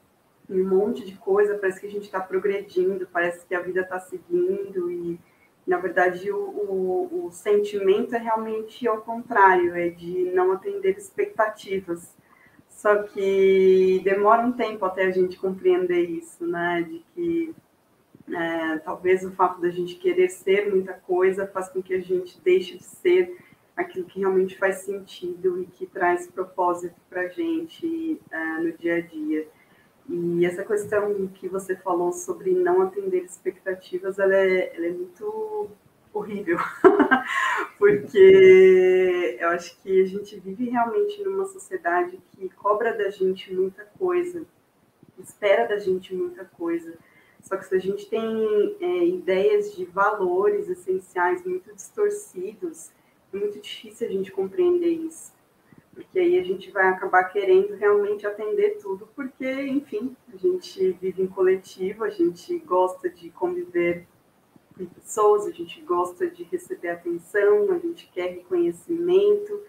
[0.49, 3.83] em um monte de coisa, parece que a gente está progredindo, parece que a vida
[3.83, 5.21] está seguindo, e
[5.67, 12.17] na verdade o, o, o sentimento é realmente ao contrário, é de não atender expectativas
[12.81, 16.81] Só que demora um tempo até a gente compreender isso, né?
[16.81, 17.55] De que
[18.35, 22.41] é, talvez o fato da gente querer ser muita coisa faz com que a gente
[22.41, 23.37] deixe de ser
[23.77, 28.97] aquilo que realmente faz sentido e que traz propósito para a gente é, no dia
[28.97, 29.47] a dia.
[30.09, 35.69] E essa questão que você falou sobre não atender expectativas, ela é, ela é muito
[36.13, 36.59] horrível,
[37.79, 43.85] porque eu acho que a gente vive realmente numa sociedade que cobra da gente muita
[43.99, 44.45] coisa,
[45.19, 46.95] espera da gente muita coisa.
[47.43, 52.91] Só que se a gente tem é, ideias de valores essenciais muito distorcidos,
[53.33, 55.33] é muito difícil a gente compreender isso.
[55.95, 61.23] Porque aí a gente vai acabar querendo realmente atender tudo, porque, enfim, a gente vive
[61.23, 64.07] em coletivo, a gente gosta de conviver
[64.81, 69.61] com pessoas, a gente gosta de receber atenção, a gente quer reconhecimento,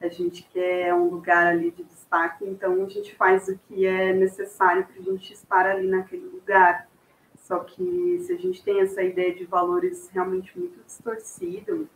[0.00, 4.12] a gente quer um lugar ali de destaque, então a gente faz o que é
[4.12, 6.88] necessário para a gente estar ali naquele lugar.
[7.36, 11.88] Só que se a gente tem essa ideia de valores realmente muito distorcido,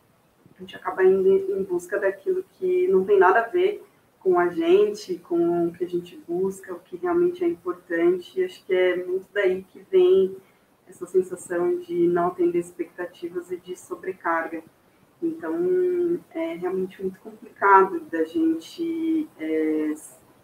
[0.54, 3.82] a gente acaba indo em busca daquilo que não tem nada a ver
[4.20, 8.38] com a gente, com o que a gente busca, o que realmente é importante.
[8.38, 10.36] E acho que é muito daí que vem
[10.88, 14.62] essa sensação de não atender expectativas e de sobrecarga.
[15.22, 19.94] Então, é realmente muito complicado da gente é,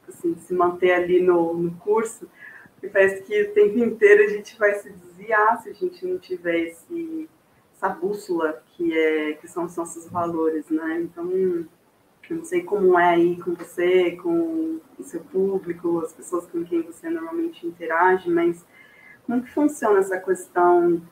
[0.09, 2.29] assim, se manter ali no, no curso,
[2.75, 6.19] porque parece que o tempo inteiro a gente vai se desviar se a gente não
[6.19, 7.29] tiver esse,
[7.75, 11.01] essa bússola que, é, que são os nossos valores, né?
[11.01, 16.47] Então, eu não sei como é aí com você, com o seu público, as pessoas
[16.47, 18.65] com quem você normalmente interage, mas
[19.27, 21.03] como que funciona essa questão?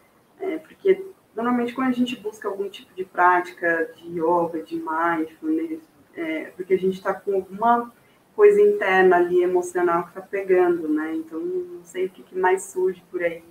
[0.40, 5.80] É, porque normalmente quando a gente busca algum tipo de prática de yoga, de mindfulness,
[6.14, 7.92] é, porque a gente está com alguma
[8.34, 11.14] coisa interna ali, emocional, que está pegando, né?
[11.14, 13.44] Então, não sei o que, que, mais surge por aí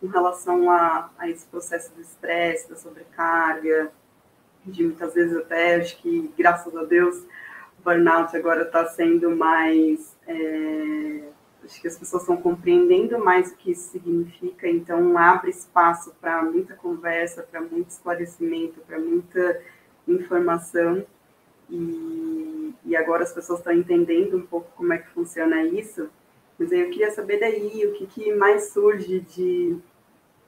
[0.00, 3.92] com relação a, a esse processo do estresse, da sobrecarga,
[4.64, 7.24] de muitas vezes até, acho que, graças a Deus,
[7.78, 10.16] o burnout agora está sendo mais...
[10.26, 11.30] É,
[11.64, 16.42] acho que as pessoas estão compreendendo mais o que isso significa, então abre espaço para
[16.42, 19.60] muita conversa, para muito esclarecimento, para muita
[20.06, 21.04] informação.
[21.68, 26.08] E, e agora as pessoas estão entendendo um pouco como é que funciona isso.
[26.58, 29.78] Mas aí eu queria saber daí o que, que mais surge de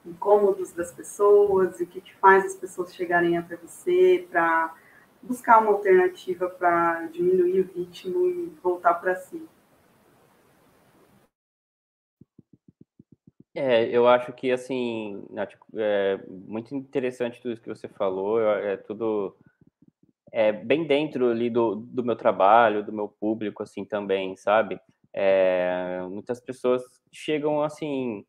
[0.05, 4.73] incômodos das pessoas, o que, que faz as pessoas chegarem até você para
[5.21, 9.41] buscar uma alternativa para diminuir o ritmo e voltar para si.
[13.55, 15.23] É, eu acho que, assim,
[15.75, 19.35] é muito interessante tudo isso que você falou, é tudo
[20.31, 24.79] é, bem dentro ali do, do meu trabalho, do meu público, assim, também, sabe?
[25.13, 28.25] É, muitas pessoas chegam, assim,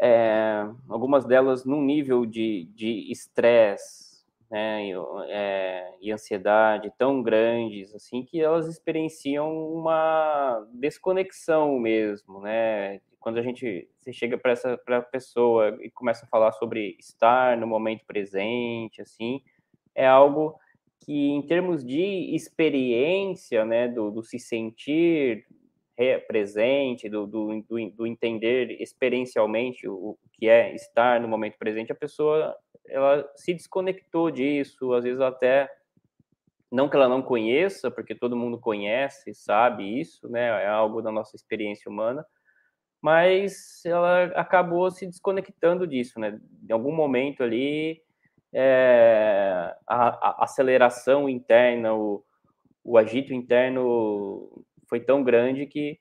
[0.00, 4.92] é, algumas delas num nível de estresse, né, e,
[5.28, 13.00] é, e ansiedade tão grandes, assim, que elas experienciam uma desconexão mesmo, né?
[13.22, 17.56] Quando a gente você chega para essa pra pessoa e começa a falar sobre estar
[17.56, 19.40] no momento presente, assim,
[19.94, 20.58] é algo
[21.00, 25.46] que, em termos de experiência, né, do, do se sentir
[26.26, 27.62] presente, do, do,
[27.94, 32.56] do, entender experiencialmente o, o que é estar no momento presente, a pessoa
[32.88, 35.70] ela se desconectou disso, às vezes até
[36.70, 40.64] não que ela não conheça, porque todo mundo conhece, sabe isso, né?
[40.64, 42.24] É algo da nossa experiência humana,
[43.02, 46.40] mas ela acabou se desconectando disso, né?
[46.68, 48.00] Em algum momento ali,
[48.52, 52.24] é, a, a, aceleração interna, o,
[52.84, 55.98] o agito interno foi tão grande que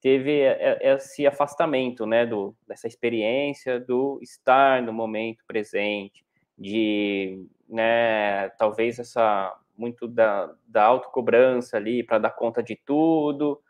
[0.00, 0.42] teve
[0.80, 6.24] esse afastamento, né, do, dessa experiência do estar no momento presente,
[6.56, 13.60] de, né, talvez essa muito da, da autocobrança ali para dar conta de tudo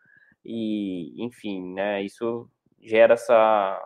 [0.45, 2.49] e, enfim, né, isso
[2.80, 3.80] gera essa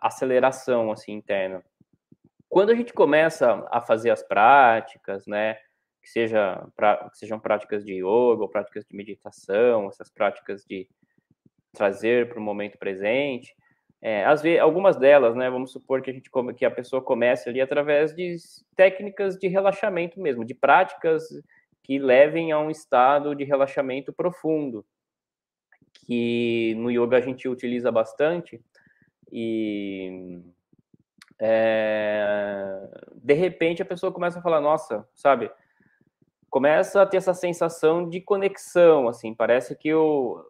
[0.00, 1.62] aceleração assim interna.
[2.48, 5.54] Quando a gente começa a fazer as práticas, né,
[6.02, 10.88] que, seja, pra, que sejam práticas de yoga ou práticas de meditação, essas práticas de
[11.72, 13.54] trazer para o momento presente.
[14.00, 17.48] É, às vezes, algumas delas, né, vamos supor que a gente que a pessoa comece
[17.48, 18.36] ali através de
[18.76, 21.24] técnicas de relaxamento mesmo, de práticas
[21.82, 24.84] que levem a um estado de relaxamento profundo,
[26.06, 28.62] que no yoga a gente utiliza bastante
[29.32, 30.40] e
[31.40, 35.50] é, de repente a pessoa começa a falar, nossa, sabe,
[36.48, 40.42] começa a ter essa sensação de conexão, assim, parece que o,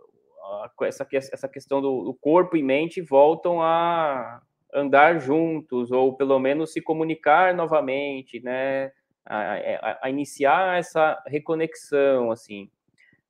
[0.82, 4.42] essa, essa questão do, do corpo e mente voltam a
[4.74, 8.92] andar juntos, ou pelo menos se comunicar novamente, né?
[9.24, 12.70] A, a, a iniciar essa reconexão, assim.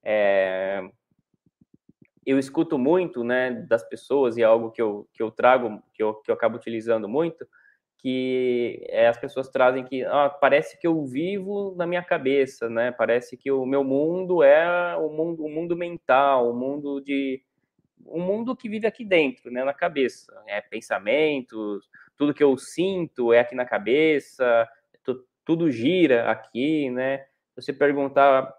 [0.04, 0.82] É,
[2.26, 6.02] eu escuto muito, né, das pessoas, e é algo que eu, que eu trago, que
[6.02, 7.46] eu, que eu acabo utilizando muito,
[7.98, 12.92] que é, as pessoas trazem que ah, parece que eu vivo na minha cabeça, né?
[12.92, 17.42] Parece que o meu mundo é o mundo, o mundo mental, o mundo de
[18.06, 20.32] um mundo que vive aqui dentro, né, na cabeça.
[20.46, 24.68] É pensamentos, tudo que eu sinto é aqui na cabeça,
[25.44, 27.24] tudo gira aqui, né?
[27.54, 28.52] Você perguntar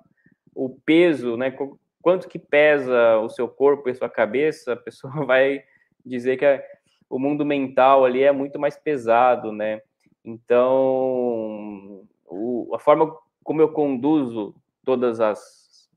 [0.56, 1.56] o peso, né?
[2.02, 5.64] Quanto que pesa o seu corpo e a sua cabeça, a pessoa vai
[6.06, 6.66] dizer que é
[7.10, 9.82] o mundo mental ali é muito mais pesado, né?
[10.24, 15.90] Então, o, a forma como eu conduzo todas as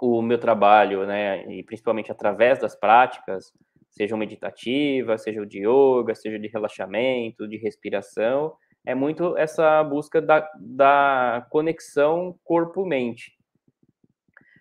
[0.00, 3.52] o meu trabalho, né, e principalmente através das práticas,
[3.90, 8.54] sejam meditativas, seja de yoga, seja de relaxamento, de respiração,
[8.86, 13.37] é muito essa busca da, da conexão corpo-mente.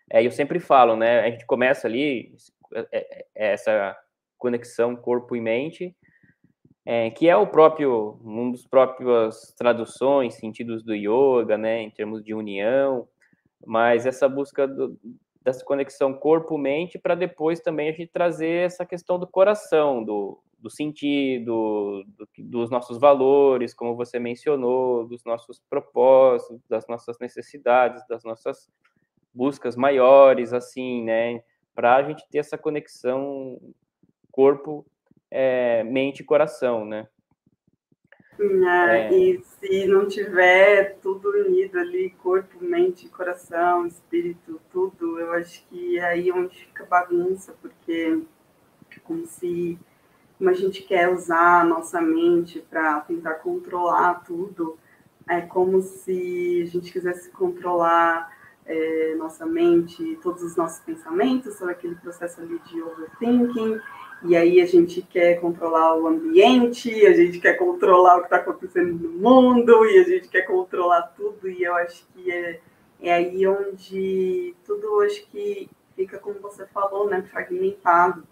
[0.09, 2.33] É, eu sempre falo, né, a gente começa ali
[2.73, 3.95] é, é, é essa
[4.37, 5.95] conexão corpo e mente,
[6.85, 12.23] é, que é o próprio, um dos próprios traduções, sentidos do yoga, né, em termos
[12.23, 13.07] de união,
[13.65, 14.97] mas essa busca do,
[15.41, 20.69] dessa conexão corpo-mente para depois também a gente trazer essa questão do coração, do, do
[20.69, 28.23] sentido, do, dos nossos valores, como você mencionou, dos nossos propósitos, das nossas necessidades, das
[28.23, 28.69] nossas
[29.37, 31.43] buscas maiores, assim, né,
[31.75, 33.61] para a gente ter essa conexão
[34.31, 34.83] corpo,
[35.29, 37.07] é, mente e coração, né?
[38.39, 39.13] É, é.
[39.13, 45.97] E se não tiver tudo unido ali, corpo, mente, coração, espírito, tudo, eu acho que
[45.97, 48.21] é aí onde fica bagunça, porque
[48.91, 49.77] é como se
[50.37, 54.77] como a gente quer usar a nossa mente para tentar controlar tudo,
[55.27, 58.36] é como se a gente quisesse controlar
[58.67, 63.79] é, nossa mente, todos os nossos pensamentos, sobre aquele processo ali de overthinking,
[64.23, 68.37] e aí a gente quer controlar o ambiente, a gente quer controlar o que está
[68.37, 72.59] acontecendo no mundo, e a gente quer controlar tudo, e eu acho que é,
[73.01, 78.23] é aí onde tudo acho que fica, como você falou, né, fragmentado.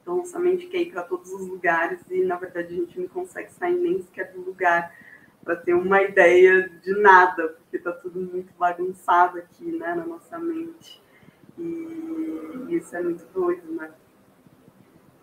[0.00, 3.08] Então, nossa mente quer ir para todos os lugares e, na verdade, a gente não
[3.08, 4.94] consegue sair nem sequer do lugar
[5.46, 10.36] para ter uma ideia de nada, porque está tudo muito bagunçado aqui, né, na nossa
[10.40, 11.00] mente.
[11.56, 13.92] E isso é muito doido, né?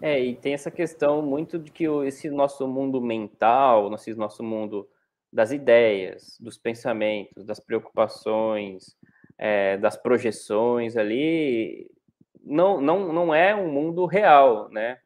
[0.01, 4.87] É, e tem essa questão muito de que esse nosso mundo mental, esse nosso mundo
[5.31, 8.97] das ideias, dos pensamentos, das preocupações,
[9.37, 11.91] é, das projeções ali,
[12.41, 14.99] não, não, não é um mundo real, né?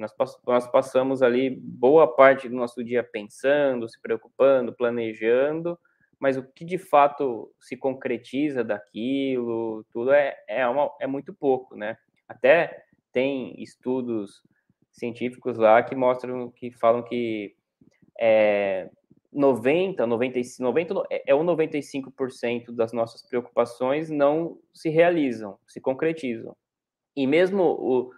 [0.00, 0.12] Nós,
[0.46, 5.78] nós passamos ali boa parte do nosso dia pensando, se preocupando, planejando,
[6.18, 11.76] mas o que de fato se concretiza daquilo, tudo é, é, uma, é muito pouco,
[11.76, 11.96] né?
[12.28, 14.42] Até tem estudos
[14.90, 17.54] científicos lá que mostram, que falam que
[18.18, 18.90] é,
[19.32, 20.94] 90, 95, 90
[21.26, 26.56] é o 95% das nossas preocupações não se realizam, se concretizam.
[27.16, 28.10] E mesmo o,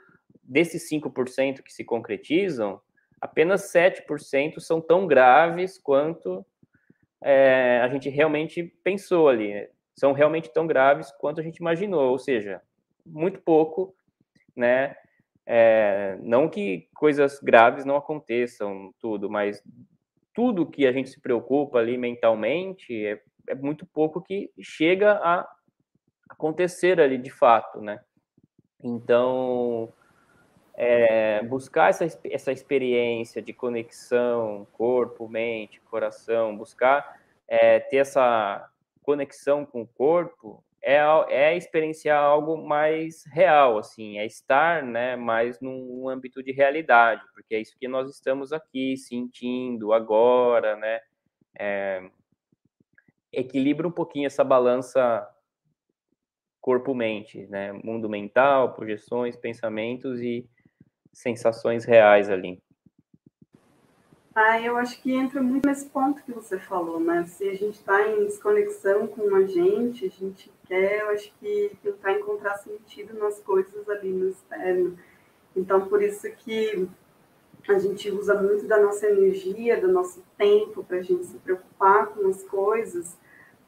[0.53, 2.81] desses 5% que se concretizam,
[3.21, 6.45] apenas 7% são tão graves quanto
[7.23, 9.55] é, a gente realmente pensou ali.
[9.55, 9.69] Né?
[9.97, 12.61] São realmente tão graves quanto a gente imaginou, ou seja,
[13.05, 13.95] muito pouco
[14.57, 14.95] né?
[15.45, 19.63] É, não que coisas graves não aconteçam, tudo, mas
[20.33, 25.49] tudo que a gente se preocupa ali mentalmente é, é muito pouco que chega a
[26.29, 28.01] acontecer ali de fato, né?
[28.83, 29.93] Então,
[30.75, 38.69] é, buscar essa, essa experiência de conexão corpo, mente, coração, buscar é, ter essa
[39.03, 40.99] conexão com o corpo é,
[41.29, 47.55] é experienciar algo mais real, assim, é estar, né, mais num âmbito de realidade, porque
[47.55, 51.01] é isso que nós estamos aqui sentindo agora, né,
[51.57, 52.11] é,
[53.33, 55.29] equilibra um pouquinho essa balança
[56.61, 60.49] corpo-mente, né, mundo mental, projeções, pensamentos e
[61.13, 62.61] sensações reais ali.
[64.35, 67.25] Ah, eu acho que entra muito nesse ponto que você falou, né?
[67.27, 71.77] Se a gente está em desconexão com a gente, a gente quer, eu acho que
[71.83, 74.99] tentar encontrar sentido nas coisas ali no externo.
[75.55, 76.89] Então, por isso que
[77.69, 82.07] a gente usa muito da nossa energia, do nosso tempo para a gente se preocupar
[82.07, 83.17] com as coisas,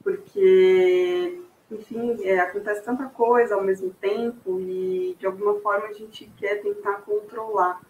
[0.02, 1.42] porque,
[1.74, 6.62] enfim, é, acontece tanta coisa ao mesmo tempo e, de alguma forma, a gente quer
[6.62, 7.80] tentar controlar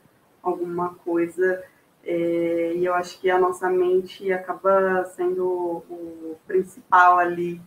[0.42, 1.62] alguma coisa
[2.06, 7.60] é, e eu acho que a nossa mente acaba sendo o principal ali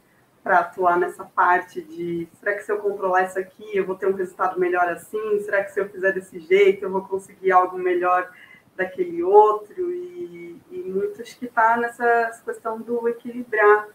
[0.44, 4.08] para atuar nessa parte de será que se eu controlar isso aqui eu vou ter
[4.08, 5.40] um resultado melhor assim?
[5.40, 8.32] Será que se eu fizer desse jeito eu vou conseguir algo melhor
[8.76, 9.92] daquele outro?
[9.92, 13.90] E, e muito acho que está nessa questão do equilibrar,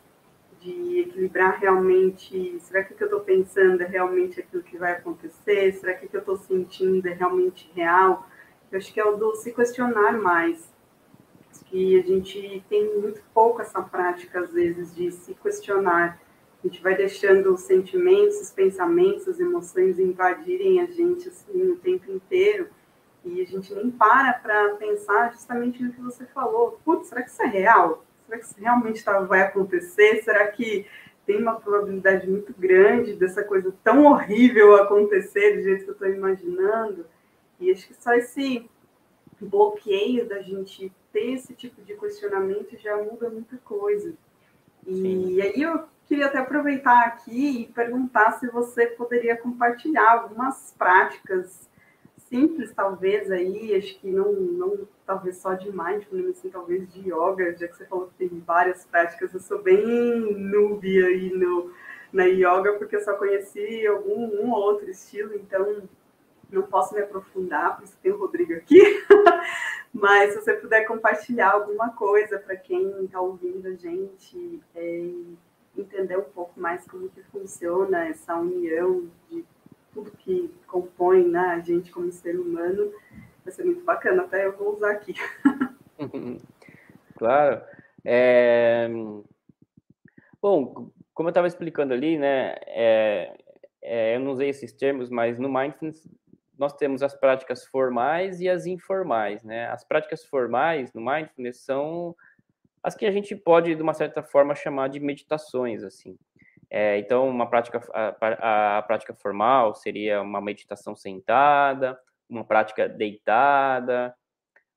[0.63, 4.93] de equilibrar realmente, será que o que eu estou pensando é realmente aquilo que vai
[4.93, 5.73] acontecer?
[5.73, 8.29] Será que o que eu estou sentindo é realmente real?
[8.71, 10.71] Eu acho que é o do se questionar mais.
[11.67, 16.21] Que a gente tem muito pouco essa prática, às vezes, de se questionar
[16.63, 21.77] a gente vai deixando os sentimentos, os pensamentos, as emoções invadirem a gente assim o
[21.77, 22.69] tempo inteiro
[23.25, 26.81] e a gente nem para para pensar justamente no que você falou.
[26.85, 28.05] Putz, será que isso é real?
[28.33, 30.23] Será que isso realmente tá, vai acontecer?
[30.23, 30.87] Será que
[31.27, 36.09] tem uma probabilidade muito grande dessa coisa tão horrível acontecer do jeito que eu estou
[36.09, 37.05] imaginando?
[37.61, 38.69] E acho que só esse
[39.39, 44.15] bloqueio da gente ter esse tipo de questionamento já muda muita coisa.
[44.87, 45.41] E Sim.
[45.43, 51.69] aí eu queria até aproveitar aqui e perguntar se você poderia compartilhar algumas práticas
[52.33, 57.55] simples, talvez, aí, acho que não, não talvez só de mindfulness, assim, talvez de yoga,
[57.59, 59.85] já que você falou que tem várias práticas, eu sou bem
[60.39, 61.71] noob aí no,
[62.11, 65.83] na yoga, porque eu só conheci algum um ou outro estilo, então
[66.51, 68.81] não posso me aprofundar, por isso tem o Rodrigo aqui,
[69.93, 75.11] mas se você puder compartilhar alguma coisa para quem está ouvindo a gente, é,
[75.77, 79.45] entender um pouco mais como que funciona essa união de
[79.93, 82.93] tudo que compõe né, a gente como ser humano.
[83.45, 85.15] Vai ser muito bacana, até eu vou usar aqui.
[87.17, 87.61] claro.
[88.05, 88.89] É...
[90.41, 93.37] Bom, como eu estava explicando ali, né, é,
[93.83, 96.09] é, eu não usei esses termos, mas no Mindfulness
[96.59, 99.67] nós temos as práticas formais e as informais, né?
[99.67, 102.15] As práticas formais no Mindfulness são
[102.83, 106.17] as que a gente pode, de uma certa forma, chamar de meditações, assim.
[106.75, 114.15] É, então, uma prática, a, a, prática formal seria uma meditação sentada, uma prática deitada,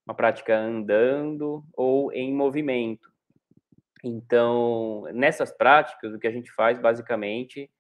[0.06, 3.10] uma prática andando ou em movimento.
[4.04, 7.72] Então, nessas práticas, o que a gente faz, basicamente,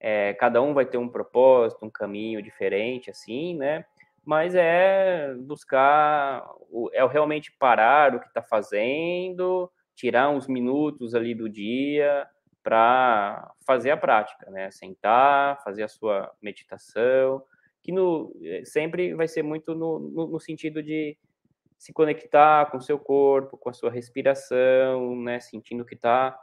[0.00, 3.84] é, cada um vai ter um propósito, um caminho diferente, assim, né?
[4.24, 6.44] mas é buscar,
[6.92, 12.28] é realmente parar o que está fazendo, tirar uns minutos ali do dia
[12.62, 14.70] para fazer a prática, né?
[14.70, 17.42] Sentar, fazer a sua meditação,
[17.82, 21.16] que no, eh, sempre vai ser muito no, no, no sentido de
[21.76, 25.40] se conectar com o seu corpo, com a sua respiração, né?
[25.40, 26.38] Sentindo que está,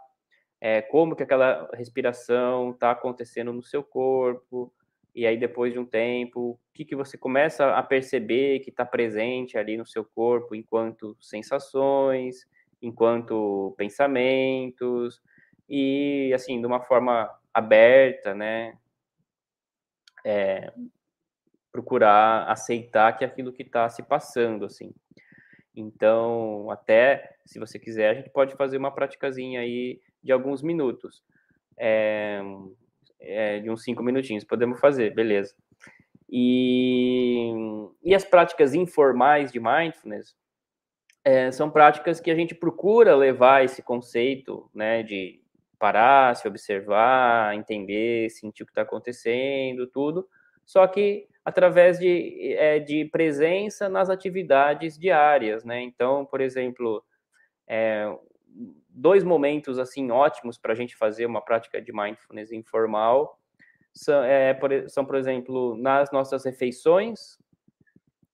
[0.60, 4.74] é, como que aquela respiração está acontecendo no seu corpo,
[5.16, 8.86] e aí depois de um tempo, o que, que você começa a perceber que está
[8.86, 12.46] presente ali no seu corpo enquanto sensações,
[12.82, 15.22] enquanto pensamentos,
[15.70, 18.78] e assim, de uma forma aberta, né?
[20.26, 20.74] É,
[21.72, 24.94] procurar aceitar que é aquilo que está se passando, assim.
[25.76, 31.24] Então, até se você quiser, a gente pode fazer uma praticazinha aí de alguns minutos.
[31.78, 32.42] É,
[33.20, 35.56] é, de uns cinco minutinhos, podemos fazer, beleza.
[36.30, 37.52] E,
[38.04, 40.36] e as práticas informais de mindfulness
[41.24, 45.42] é, são práticas que a gente procura levar esse conceito, né, de
[45.80, 50.28] parar, se observar, entender, sentir o que está acontecendo, tudo,
[50.66, 55.82] só que através de, é, de presença nas atividades diárias, né?
[55.82, 57.04] Então, por exemplo,
[57.68, 58.06] é,
[58.90, 63.40] dois momentos assim ótimos para a gente fazer uma prática de mindfulness informal
[63.94, 67.38] são, é, por, são por exemplo, nas nossas refeições,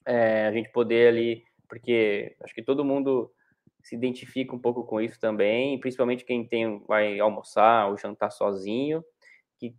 [0.05, 3.31] é, a gente poder ali, porque acho que todo mundo
[3.86, 9.05] se identifica um pouco com isso também, principalmente quem tem vai almoçar ou jantar sozinho,
[9.59, 9.75] que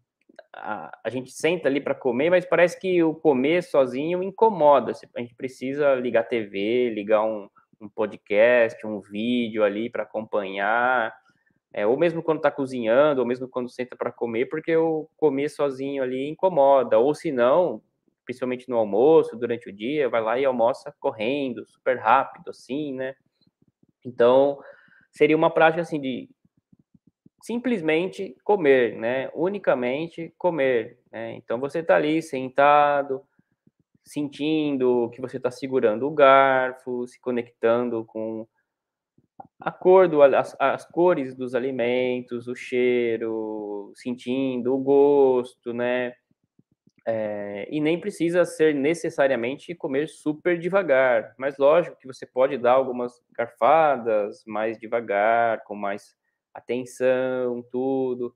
[0.54, 4.92] a, a gente senta ali para comer, mas parece que o comer sozinho incomoda.
[5.16, 7.48] A gente precisa ligar a TV, ligar um,
[7.80, 11.12] um podcast, um vídeo ali para acompanhar,
[11.72, 15.48] é, ou mesmo quando está cozinhando, ou mesmo quando senta para comer, porque o comer
[15.48, 17.82] sozinho ali incomoda, ou se não,
[18.24, 23.16] principalmente no almoço, durante o dia, vai lá e almoça correndo, super rápido, assim, né?
[24.06, 24.58] Então,
[25.10, 26.30] seria uma prática assim de
[27.42, 29.28] simplesmente comer, né?
[29.34, 31.00] Unicamente comer.
[31.10, 31.34] Né?
[31.34, 33.22] Então, você está ali sentado,
[34.04, 38.46] sentindo que você está segurando o garfo, se conectando com
[39.60, 46.14] a cor do, as, as cores dos alimentos, o cheiro, sentindo o gosto, né?
[47.08, 52.72] É, e nem precisa ser necessariamente comer super devagar, mas lógico que você pode dar
[52.72, 56.16] algumas garfadas mais devagar, com mais
[56.52, 58.34] atenção, tudo.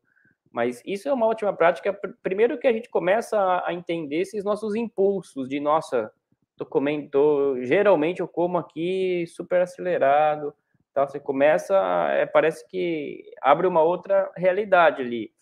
[0.52, 1.92] Mas isso é uma ótima prática.
[2.22, 6.12] Primeiro que a gente começa a entender esses nossos impulsos de nossa,
[6.56, 10.54] tô comendo, tô, geralmente eu como aqui super acelerado,
[10.94, 11.08] tal.
[11.08, 11.76] Você começa,
[12.12, 15.32] é, parece que abre uma outra realidade ali,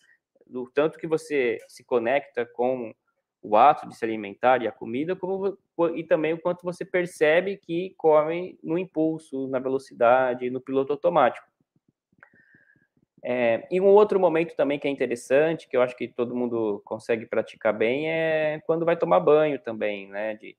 [0.47, 2.91] do tanto que você se conecta com
[3.41, 5.57] o ato de se alimentar e a comida, como
[5.95, 11.47] e também o quanto você percebe que come no impulso, na velocidade, no piloto automático.
[13.23, 16.81] É, e um outro momento também que é interessante, que eu acho que todo mundo
[16.85, 20.35] consegue praticar bem, é quando vai tomar banho também, né?
[20.35, 20.55] De,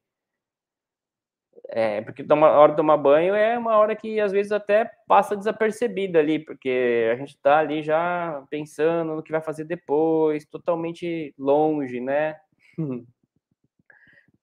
[1.68, 5.36] é, porque a hora de tomar banho é uma hora que às vezes até passa
[5.36, 11.34] desapercebida ali, porque a gente está ali já pensando no que vai fazer depois, totalmente
[11.38, 12.36] longe, né?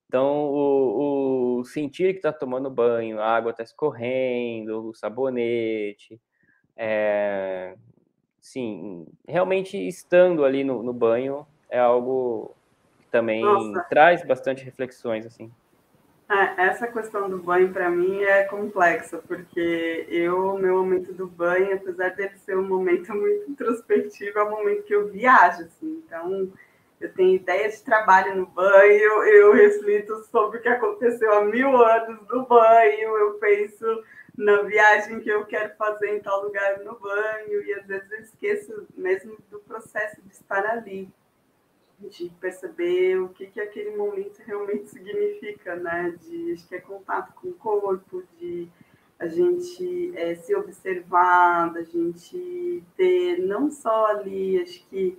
[0.08, 6.20] Então, o, o sentir que está tomando banho, a água está escorrendo, o sabonete,
[6.78, 7.76] é,
[8.40, 12.56] sim, realmente estando ali no, no banho é algo
[13.00, 13.86] que também Nossa.
[13.90, 15.52] traz bastante reflexões, assim.
[16.30, 21.74] É, essa questão do banho para mim é complexa, porque eu, meu momento do banho,
[21.76, 26.04] apesar de ser um momento muito introspectivo, é um momento que eu viajo, assim.
[26.06, 26.52] Então,
[27.00, 31.76] eu tenho ideias de trabalho no banho, eu reflito sobre o que aconteceu há mil
[31.78, 33.86] anos no banho, eu penso
[34.36, 38.20] na viagem que eu quero fazer em tal lugar no banho, e às vezes eu
[38.20, 41.10] esqueço mesmo do processo de estar ali,
[42.00, 46.16] de perceber o que, que aquele momento realmente significa, né?
[46.22, 48.70] De acho que é contato com o corpo, de
[49.20, 55.18] a gente é, se observar, da gente ter não só ali, acho que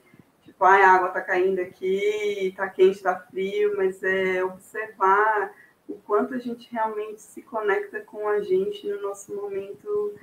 [0.58, 5.54] tipo, ah, a água está caindo aqui, está quente, está frio, mas é observar
[5.88, 10.14] o quanto a gente realmente se conecta com a gente no nosso momento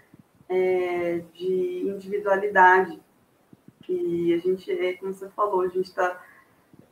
[0.50, 3.00] é, de individualidade.
[3.82, 6.22] Que a gente, é, como você falou, a gente está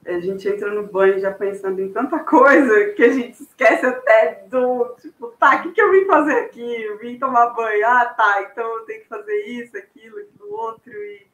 [0.06, 4.46] a gente entra no banho já pensando em tanta coisa que a gente esquece até
[4.50, 6.82] do tipo, tá, o que, que eu vim fazer aqui?
[6.82, 10.92] Eu vim tomar banho, ah, tá, então eu tenho que fazer isso, aquilo, aquilo outro,
[10.92, 11.26] e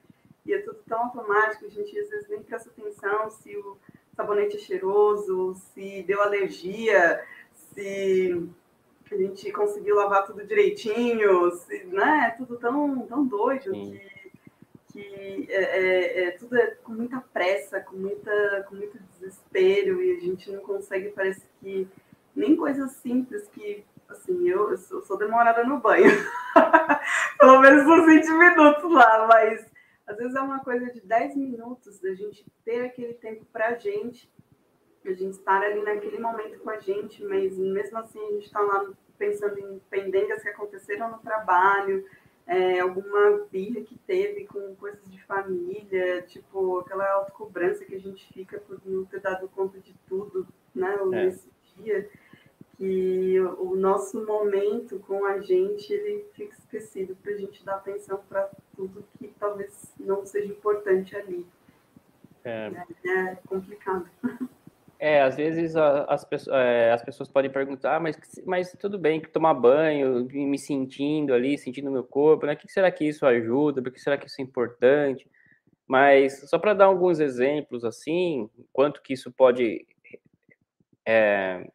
[0.49, 3.77] e é tudo tão automático, a gente às vezes nem presta atenção se o
[4.15, 7.23] sabonete é cheiroso, se deu alergia,
[7.53, 8.49] se
[9.11, 12.31] a gente conseguiu lavar tudo direitinho, se, né?
[12.33, 13.99] É tudo tão, tão doido Sim.
[14.91, 20.01] que, que é, é, é, tudo é com muita pressa, com, muita, com muito desespero,
[20.01, 21.87] e a gente não consegue, parece que
[22.35, 26.09] nem coisas simples que assim, eu, eu sou, sou demorada no banho.
[27.39, 29.68] Pelo menos uns 20 minutos lá, mas
[30.09, 33.75] às vezes é uma coisa de 10 minutos da gente ter aquele tempo para a
[33.75, 34.27] gente,
[35.05, 38.59] a gente estar ali naquele momento com a gente, mas mesmo assim a gente está
[38.59, 42.05] lá pensando em pendengas que aconteceram no trabalho,
[42.47, 48.33] é, alguma birra que teve com coisas de família, tipo aquela autocobrança que a gente
[48.33, 51.05] fica por não ter dado conta de tudo né, é.
[51.05, 52.09] nesse dia
[52.75, 58.23] que o nosso momento com a gente ele fica esquecido para a gente dar atenção
[58.27, 58.49] para
[58.79, 61.45] tudo que talvez não seja importante ali.
[62.45, 62.71] É,
[63.03, 64.09] é, é complicado.
[64.97, 69.19] É, às vezes as, pessoas, é, as pessoas podem perguntar, ah, mas, mas tudo bem
[69.19, 72.53] que tomar banho, me sentindo ali, sentindo meu corpo, né?
[72.53, 73.81] O que será que isso ajuda?
[73.81, 75.29] Por que será que isso é importante?
[75.85, 79.85] Mas só para dar alguns exemplos assim, quanto que isso pode
[81.05, 81.69] é,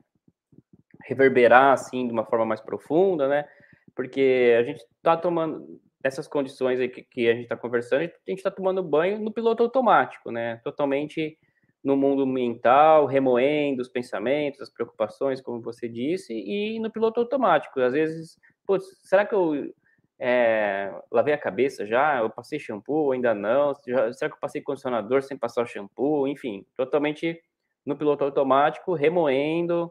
[1.03, 3.47] reverberar assim de uma forma mais profunda, né?
[3.95, 8.31] Porque a gente está tomando essas condições aí que, que a gente está conversando, a
[8.31, 10.61] gente está tomando banho no piloto automático, né?
[10.63, 11.39] Totalmente
[11.83, 17.81] no mundo mental, remoendo os pensamentos, as preocupações, como você disse, e no piloto automático.
[17.81, 19.75] Às vezes, putz, será que eu
[20.19, 22.19] é, lavei a cabeça já?
[22.19, 23.13] Eu passei shampoo?
[23.13, 23.75] Ainda não?
[23.75, 26.29] Será que eu passei condicionador sem passar o shampoo?
[26.29, 27.41] Enfim, totalmente
[27.85, 29.91] no piloto automático, remoendo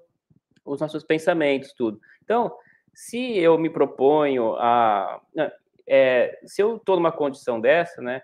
[0.63, 1.99] os nossos pensamentos, tudo.
[2.23, 2.55] Então,
[2.93, 5.19] se eu me proponho a.
[5.87, 8.21] É, se eu estou numa condição dessa, né?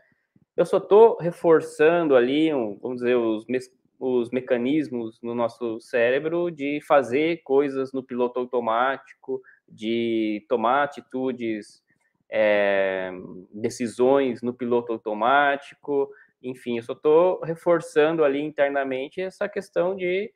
[0.56, 3.60] Eu só estou reforçando ali, um, vamos dizer, os, me
[4.00, 11.84] os mecanismos no nosso cérebro de fazer coisas no piloto automático, de tomar atitudes,
[12.30, 13.12] é,
[13.52, 16.10] decisões no piloto automático,
[16.42, 20.34] enfim, eu só estou reforçando ali internamente essa questão de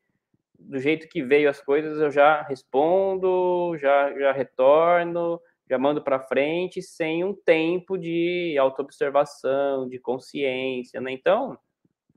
[0.60, 5.40] do jeito que veio as coisas, eu já respondo, já, já retorno,
[5.70, 11.12] já mando para frente sem um tempo de autoobservação, de consciência, né?
[11.12, 11.58] Então,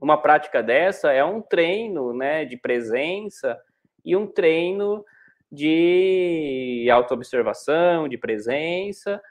[0.00, 3.58] uma prática dessa é um treino, né, de presença
[4.04, 5.04] e um treino
[5.50, 9.22] de autoobservação, de presença,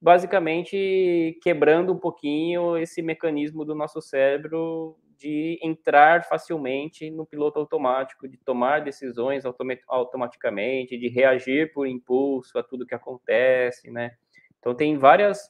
[0.00, 8.28] basicamente quebrando um pouquinho esse mecanismo do nosso cérebro de entrar facilmente no piloto automático,
[8.28, 9.44] de tomar decisões
[9.86, 14.16] automaticamente, de reagir por impulso a tudo que acontece, né?
[14.58, 15.48] Então tem várias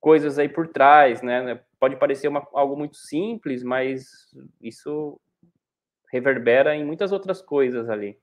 [0.00, 1.60] coisas aí por trás, né?
[1.78, 5.20] Pode parecer uma, algo muito simples, mas isso
[6.10, 8.18] reverbera em muitas outras coisas ali.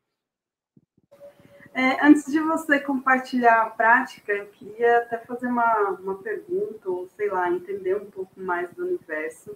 [1.74, 7.08] É, antes de você compartilhar a prática, eu queria até fazer uma, uma pergunta, ou
[7.10, 9.56] sei lá, entender um pouco mais do universo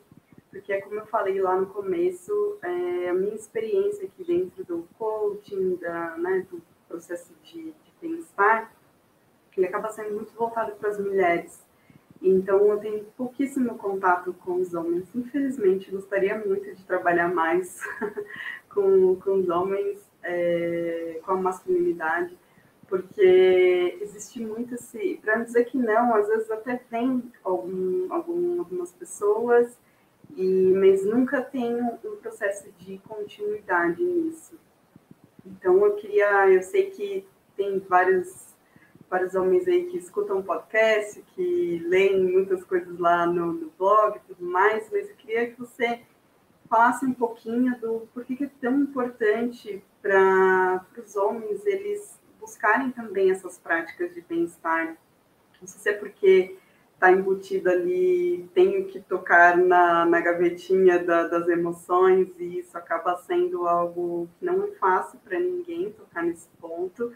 [0.54, 4.88] porque é como eu falei lá no começo, é, a minha experiência aqui dentro do
[5.00, 8.72] coaching, da, né, do processo de, de bem-estar,
[9.58, 11.66] ele acaba sendo muito voltado para as mulheres.
[12.22, 15.08] Então, eu tenho pouquíssimo contato com os homens.
[15.16, 17.82] Infelizmente, gostaria muito de trabalhar mais
[18.70, 22.38] com, com os homens, é, com a masculinidade,
[22.88, 25.20] porque existe muito esse.
[25.24, 29.76] Para não dizer que não, às vezes até tem algum, algum, algumas pessoas
[30.36, 34.60] e, mas nunca tenho um processo de continuidade nisso.
[35.46, 37.26] Então eu queria, eu sei que
[37.56, 38.54] tem vários
[39.10, 44.34] vários homens aí que escutam podcast, que leem muitas coisas lá no, no blog e
[44.34, 46.02] tudo mais, mas eu queria que você
[46.68, 53.30] falasse um pouquinho do porquê que é tão importante para os homens eles buscarem também
[53.30, 54.98] essas práticas de bem-estar.
[55.62, 56.58] Não sei se é porque
[57.04, 63.18] está embutido ali, tenho que tocar na, na gavetinha da, das emoções, e isso acaba
[63.18, 67.12] sendo algo que não é fácil para ninguém tocar nesse ponto.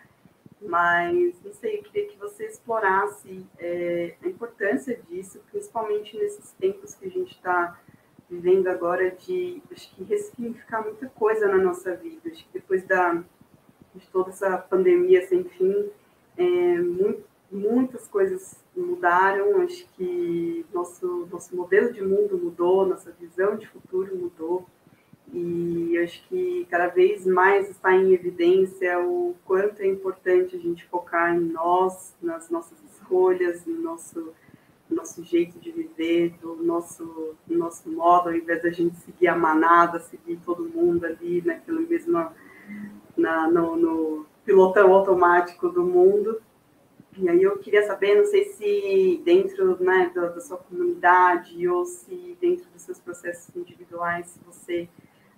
[0.62, 6.94] Mas, não sei, eu queria que você explorasse é, a importância disso, principalmente nesses tempos
[6.94, 7.80] que a gente está
[8.30, 12.30] vivendo agora, de acho que ressignificar muita coisa na nossa vida.
[12.30, 13.24] Acho que depois da,
[13.96, 15.90] de toda essa pandemia sem fim,
[16.36, 23.56] é, muito, muitas coisas mudaram, acho que nosso, nosso modelo de mundo mudou, nossa visão
[23.56, 24.66] de futuro mudou,
[25.34, 30.86] e acho que cada vez mais está em evidência o quanto é importante a gente
[30.86, 34.34] focar em nós, nas nossas escolhas, no nosso,
[34.90, 39.28] no nosso jeito de viver, do nosso, do nosso modo, ao invés da gente seguir
[39.28, 42.32] a manada, seguir todo mundo ali naquele mesmo
[43.18, 46.42] na, no, no pilotão automático do mundo.
[47.20, 51.84] E aí eu queria saber, não sei se dentro né, da, da, sua comunidade ou
[51.84, 54.88] se dentro dos seus processos individuais se você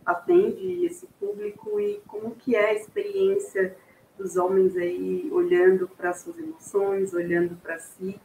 [0.05, 3.77] atende esse público e como que é a experiência
[4.17, 8.19] dos homens aí olhando para suas emoções, olhando para si,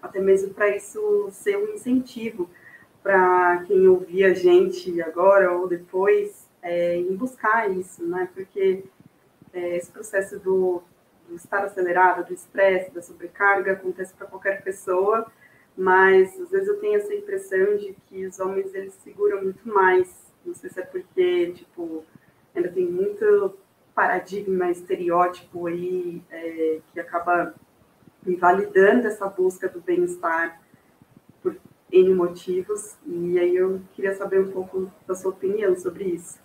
[0.00, 2.48] até mesmo para isso ser um incentivo
[3.02, 8.28] para quem ouvir a gente agora ou depois é, em buscar isso, né?
[8.32, 8.84] Porque
[9.52, 10.80] é, esse processo do
[11.32, 15.26] do estar acelerado, do estresse, da sobrecarga, acontece para qualquer pessoa,
[15.76, 20.30] mas às vezes eu tenho essa impressão de que os homens eles seguram muito mais.
[20.44, 22.04] Não sei se é porque, tipo,
[22.54, 23.56] ainda tem muito
[23.94, 27.54] paradigma, estereótipo aí é, que acaba
[28.26, 30.60] invalidando essa busca do bem-estar
[31.42, 31.56] por
[31.90, 32.98] N motivos.
[33.06, 36.38] E aí eu queria saber um pouco da sua opinião sobre isso.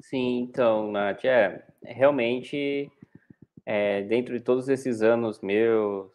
[0.00, 2.90] Sim, então, Nath, é, realmente
[3.64, 6.10] é, dentro de todos esses anos meus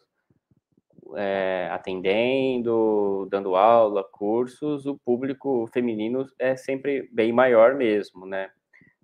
[1.16, 8.50] é, atendendo, dando aula, cursos, o público feminino é sempre bem maior mesmo, né?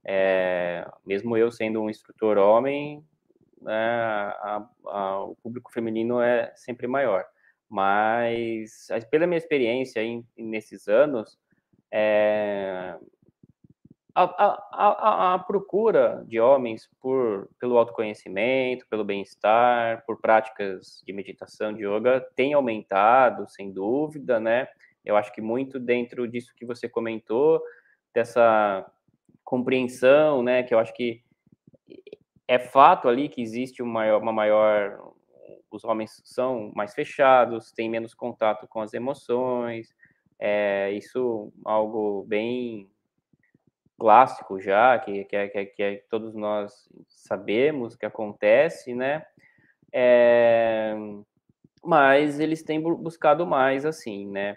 [0.05, 3.03] É, mesmo eu sendo um instrutor homem,
[3.62, 7.24] né, a, a, o público feminino é sempre maior.
[7.68, 11.38] Mas, pela minha experiência em, nesses anos,
[11.90, 12.97] é,
[14.14, 14.24] a,
[14.70, 21.84] a, a, procura de homens por, pelo autoconhecimento, pelo bem-estar, por práticas de meditação, de
[21.84, 24.68] yoga, tem aumentado, sem dúvida, né?
[25.04, 27.60] Eu acho que muito dentro disso que você comentou,
[28.14, 28.88] dessa
[29.42, 30.62] compreensão, né?
[30.62, 31.22] Que eu acho que
[32.46, 35.12] é fato ali que existe uma maior, uma maior
[35.72, 39.92] os homens são mais fechados, têm menos contato com as emoções,
[40.38, 42.88] é, isso algo bem
[43.99, 49.24] clássico já, que, que, que, que todos nós sabemos que acontece, né?
[49.92, 50.95] É,
[51.82, 54.57] mas eles têm buscado mais, assim, né?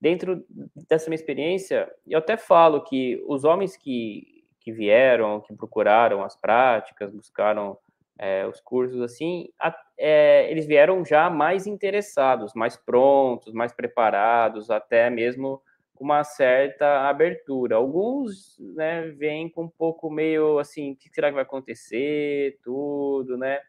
[0.00, 0.44] Dentro
[0.88, 6.36] dessa minha experiência, eu até falo que os homens que, que vieram, que procuraram as
[6.36, 7.78] práticas, buscaram
[8.18, 14.70] é, os cursos assim, a, é, eles vieram já mais interessados, mais prontos, mais preparados,
[14.70, 15.62] até mesmo
[15.98, 17.76] uma certa abertura.
[17.76, 23.36] Alguns, né, vêm com um pouco meio assim, o que será que vai acontecer, tudo,
[23.36, 23.60] né?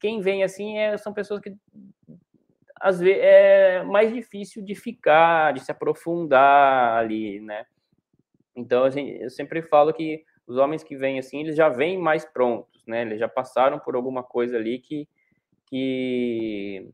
[0.00, 1.54] Quem vem assim é, são pessoas que
[2.80, 7.66] às vezes é mais difícil de ficar, de se aprofundar ali, né?
[8.54, 12.24] Então, assim, eu sempre falo que os homens que vêm assim, eles já vêm mais
[12.24, 13.02] prontos, né?
[13.02, 15.08] Eles já passaram por alguma coisa ali que,
[15.66, 16.88] que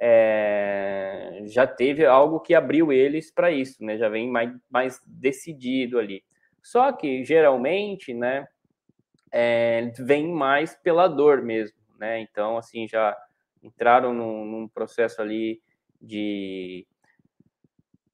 [0.00, 3.98] é, já teve algo que abriu eles para isso, né?
[3.98, 6.24] Já vem mais, mais decidido ali.
[6.62, 8.48] Só que geralmente, né,
[9.30, 12.20] é, vem mais pela dor mesmo, né?
[12.20, 13.16] Então, assim, já
[13.62, 15.60] entraram num, num processo ali
[16.00, 16.86] de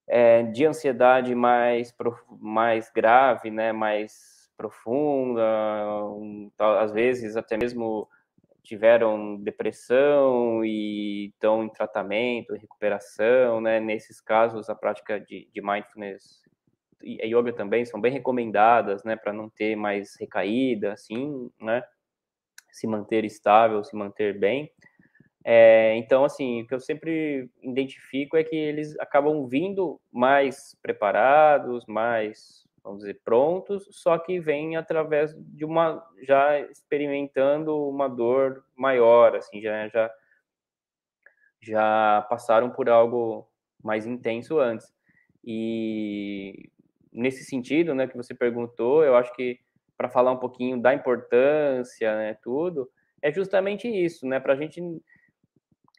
[0.09, 1.95] é, de ansiedade mais
[2.41, 3.73] mais grave, né?
[3.73, 5.43] Mais profunda,
[6.07, 8.09] um, às vezes até mesmo
[8.67, 13.79] tiveram depressão e estão em tratamento, recuperação, né?
[13.79, 16.43] Nesses casos, a prática de, de mindfulness
[17.03, 19.15] e a yoga também são bem recomendadas, né?
[19.17, 21.83] Para não ter mais recaída, assim, né?
[22.73, 24.71] Se manter estável, se manter bem.
[25.45, 31.87] É, então, assim, o que eu sempre identifico é que eles acabam vindo mais preparados,
[31.87, 39.35] mais vamos dizer, prontos, só que vem através de uma já experimentando uma dor maior,
[39.35, 40.11] assim, já já
[41.61, 43.49] já passaram por algo
[43.83, 44.87] mais intenso antes.
[45.45, 46.71] E
[47.13, 49.59] nesse sentido, né, que você perguntou, eu acho que
[49.97, 52.89] para falar um pouquinho da importância, né, tudo,
[53.21, 54.81] é justamente isso, né, para a gente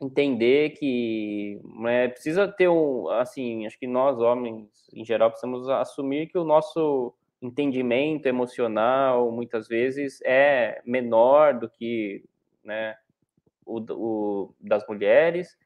[0.01, 6.27] entender que né, precisa ter um, assim, acho que nós homens em geral precisamos assumir
[6.27, 12.23] que o nosso entendimento emocional muitas vezes é menor do que
[12.63, 12.95] né,
[13.65, 15.57] o, o das mulheres,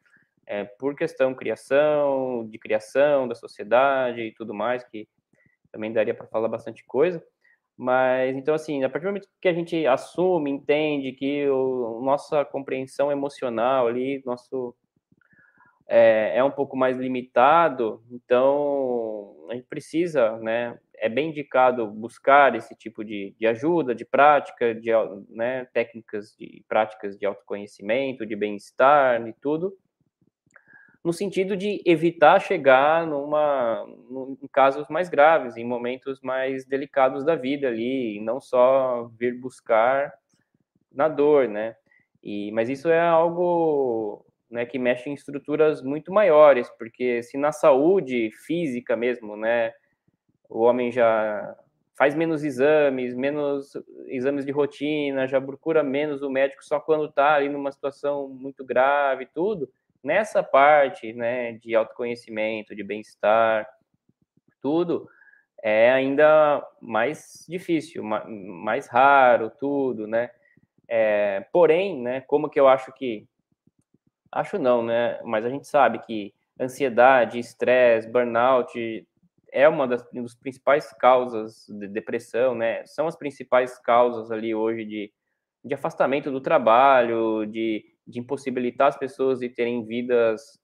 [0.46, 5.08] é, por questão criação, de criação da sociedade e tudo mais, que
[5.72, 7.24] também daria para falar bastante coisa.
[7.78, 12.46] Mas, então, assim, a partir do momento que a gente assume, entende que o, nossa
[12.46, 14.76] compreensão emocional ali, nosso
[15.88, 22.56] é, é, um pouco mais limitado, então a gente precisa, né, é bem indicado buscar
[22.56, 24.92] esse tipo de, de ajuda, de prática, de
[25.30, 29.76] né, técnicas de práticas de autoconhecimento, de bem-estar e tudo,
[31.04, 33.86] no sentido de evitar chegar numa,
[34.42, 39.40] em casos mais graves, em momentos mais delicados da vida ali, e não só vir
[39.40, 40.14] buscar
[40.92, 41.76] na dor, né?
[42.24, 47.52] E, mas isso é algo né, que mexe em estruturas muito maiores, porque se na
[47.52, 49.74] saúde física mesmo, né,
[50.48, 51.56] o homem já
[51.98, 53.74] faz menos exames, menos
[54.08, 58.64] exames de rotina, já procura menos o médico só quando está ali numa situação muito
[58.64, 59.68] grave, tudo
[60.04, 63.68] nessa parte, né, de autoconhecimento, de bem-estar,
[64.62, 65.08] tudo
[65.64, 70.32] é ainda mais difícil, mais raro, tudo, né?
[70.88, 73.28] É, porém, né, como que eu acho que
[74.32, 75.20] acho não, né?
[75.24, 79.08] Mas a gente sabe que ansiedade, estresse, burnout
[79.52, 82.86] é uma das, das principais causas de depressão, né?
[82.86, 85.14] São as principais causas ali hoje de,
[85.64, 90.60] de afastamento do trabalho, de de impossibilitar as pessoas de terem vidas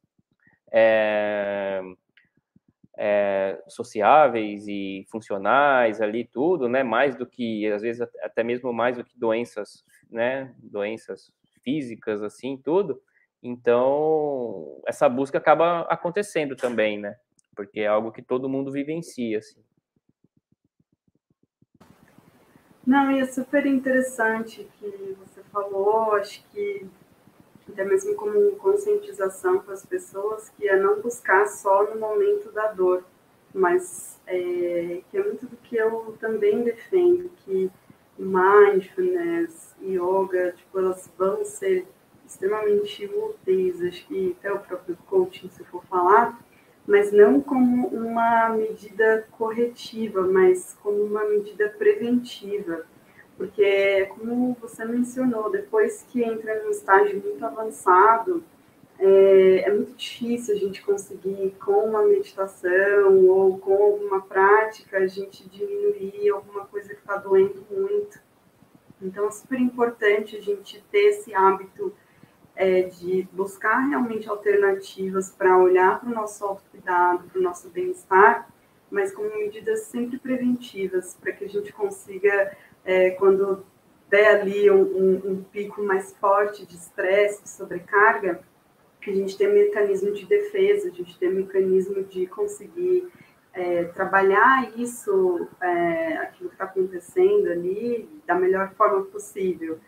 [0.71, 1.81] é,
[2.97, 6.83] é, sociáveis e funcionais ali tudo, né?
[6.83, 10.53] Mais do que às vezes até mesmo mais do que doenças, né?
[10.59, 11.31] Doenças
[11.63, 13.01] físicas assim tudo.
[13.41, 17.15] Então essa busca acaba acontecendo também, né?
[17.55, 19.63] Porque é algo que todo mundo vivencia, assim.
[22.88, 26.13] Não, e é super interessante que você falou.
[26.13, 26.88] Acho que
[27.69, 32.71] até mesmo como conscientização para as pessoas, que é não buscar só no momento da
[32.71, 33.03] dor,
[33.53, 37.69] mas é, que é muito do que eu também defendo, que
[38.17, 41.85] mindfulness, yoga, tipo, elas vão ser
[42.25, 46.39] extremamente úteis, acho que até o próprio coaching, se for falar,
[46.88, 52.85] mas não como uma medida corretiva, mas como uma medida preventiva
[53.38, 58.43] porque, como você mencionou, depois que entra num estágio muito avançado,
[58.97, 65.05] é, é, muito difícil a gente conseguir, com uma meditação ou com alguma prática, a
[65.05, 68.19] gente diminuir alguma coisa que está doendo muito.
[68.99, 71.93] Então, é super importante a gente ter esse hábito
[72.57, 78.49] é, de buscar realmente alternativas para olhar para o nosso autocuidado, para o nosso bem-estar,
[78.91, 83.65] mas como medidas sempre preventivas, para que a gente consiga é, quando
[84.09, 88.41] der ali um, um, um pico mais forte de estresse, de sobrecarga,
[89.09, 93.07] a gente tem um mecanismo de defesa, a gente tem um mecanismo de conseguir
[93.53, 99.79] é, trabalhar isso, é, aquilo que está acontecendo ali, da melhor forma possível,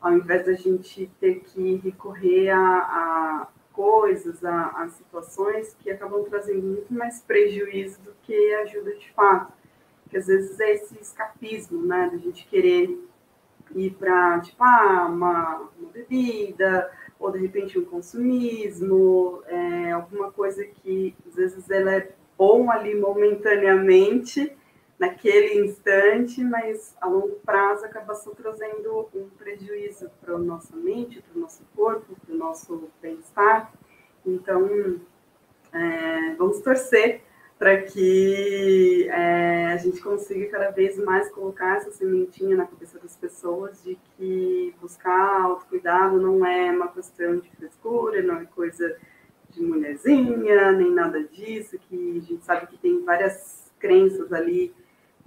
[0.00, 6.24] ao invés da gente ter que recorrer a, a coisas, a, a, situações que acabam
[6.24, 9.52] trazendo muito mais prejuízo do que ajuda de fato.
[10.08, 12.98] Que às vezes é esse escapismo, né, da gente querer
[13.74, 20.64] ir para, tipo, ah, uma, uma, bebida, ou de repente um consumismo, é, alguma coisa
[20.64, 24.56] que às vezes ela é bom ali momentaneamente,
[24.98, 31.22] naquele instante, mas a longo prazo acaba só trazendo um prejuízo para a nossa mente,
[31.22, 33.72] para o nosso corpo, para o nosso bem-estar.
[34.24, 35.00] Então,
[35.72, 37.20] é, vamos torcer
[37.58, 43.16] para que é, a gente consiga cada vez mais colocar essa sementinha na cabeça das
[43.16, 48.96] pessoas de que buscar autocuidado não é uma questão de frescura, não é coisa
[49.50, 54.74] de mulherzinha, nem nada disso, que a gente sabe que tem várias crenças ali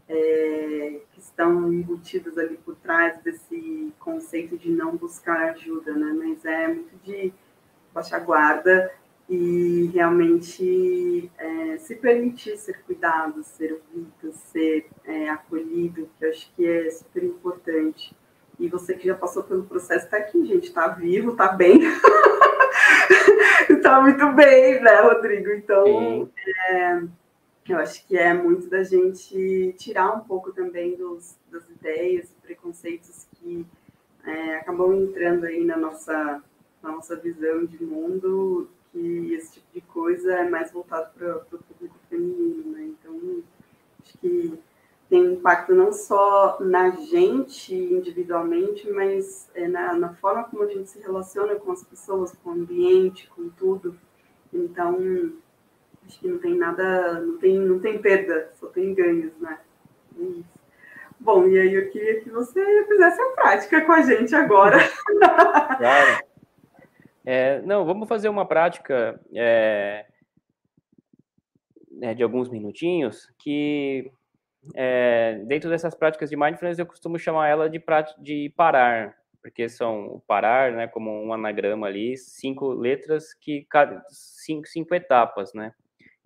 [0.10, 6.14] é, que estão embutidas ali por trás desse conceito de não buscar ajuda, né?
[6.18, 7.32] Mas é muito de
[7.94, 8.92] baixar guarda
[9.30, 16.52] e realmente é, se permitir ser cuidado, ser ouvido, ser é, acolhido, que eu acho
[16.56, 18.16] que é super importante.
[18.60, 21.80] E você que já passou pelo processo está aqui, gente, está vivo, está bem.
[23.70, 25.52] está muito bem, né, Rodrigo?
[25.52, 26.30] Então,
[26.72, 27.04] é,
[27.72, 33.28] eu acho que é muito da gente tirar um pouco também dos, das ideias, preconceitos
[33.36, 33.66] que
[34.26, 36.44] é, acabam entrando aí na nossa,
[36.82, 41.60] na nossa visão de mundo que esse tipo de coisa é mais voltado para o
[41.60, 42.84] público feminino, né?
[42.84, 43.44] Então,
[44.02, 44.60] acho que
[45.10, 50.90] tem impacto não só na gente individualmente, mas é na, na, forma como a gente
[50.90, 53.98] se relaciona com as pessoas, com o ambiente, com tudo.
[54.54, 55.34] Então,
[56.10, 59.60] acho que não tem nada, não tem, não tem perda, só tem ganhos, né?
[60.18, 60.60] É isso.
[61.20, 64.78] Bom, e aí eu queria que você fizesse a prática com a gente agora.
[65.78, 66.24] Claro.
[67.26, 70.06] É, não, vamos fazer uma prática é,
[71.92, 74.12] né, de alguns minutinhos que
[74.74, 77.82] é, dentro dessas práticas de mindfulness eu costumo chamar ela de,
[78.18, 83.68] de parar, porque são parar, né, como um anagrama ali, cinco letras que
[84.10, 85.74] cinco, cinco etapas, né,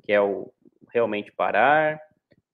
[0.04, 0.54] que é o
[0.92, 2.00] realmente parar,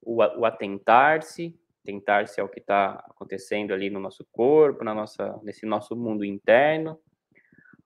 [0.01, 5.65] o, o atentar-se, tentar-se ao que está acontecendo ali no nosso corpo, na nossa, nesse
[5.65, 6.99] nosso mundo interno,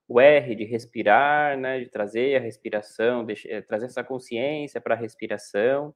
[0.06, 4.94] o R de respirar, né, de trazer a respiração, de, eh, trazer essa consciência para
[4.94, 5.94] a respiração.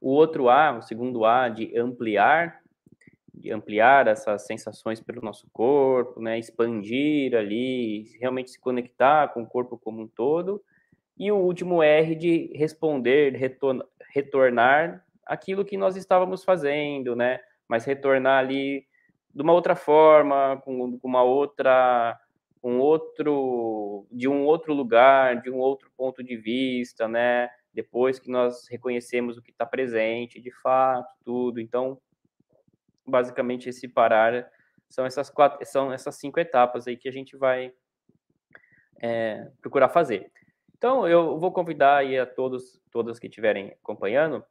[0.00, 2.62] O outro A, o segundo A, de ampliar,
[3.34, 9.46] de ampliar essas sensações pelo nosso corpo, né, expandir ali, realmente se conectar com o
[9.46, 10.62] corpo como um todo.
[11.18, 13.34] E o último R de responder,
[14.12, 18.84] retornar, aquilo que nós estávamos fazendo, né, mas retornar ali
[19.32, 22.18] de uma outra forma, com, com uma outra
[22.62, 27.48] um outro de um outro lugar, de um outro ponto de vista, né?
[27.72, 31.60] Depois que nós reconhecemos o que está presente, de fato, tudo.
[31.60, 31.98] Então,
[33.06, 34.50] basicamente esse parar
[34.88, 37.72] são essas quatro, são essas cinco etapas aí que a gente vai
[39.00, 40.30] é, procurar fazer.
[40.80, 44.42] Então, eu vou convidar aí a todos, todas que estiverem acompanhando,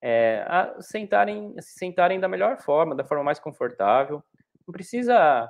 [0.00, 4.24] é, a sentarem, a se sentarem da melhor forma, da forma mais confortável.
[4.66, 5.46] Não precisa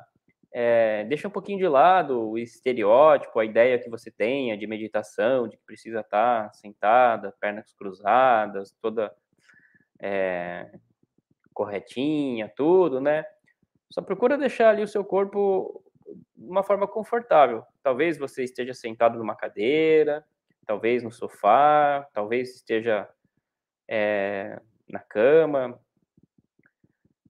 [0.52, 5.56] é, um pouquinho de lado o estereótipo, a ideia que você tenha de meditação, de
[5.56, 9.14] que precisa estar sentada, pernas cruzadas, toda
[10.02, 10.68] é,
[11.54, 13.24] corretinha, tudo, né?
[13.92, 15.84] Só procura deixar ali o seu corpo
[16.36, 17.64] de uma forma confortável.
[17.82, 20.24] Talvez você esteja sentado numa cadeira,
[20.66, 23.08] talvez no sofá, talvez esteja
[23.88, 25.80] é, na cama,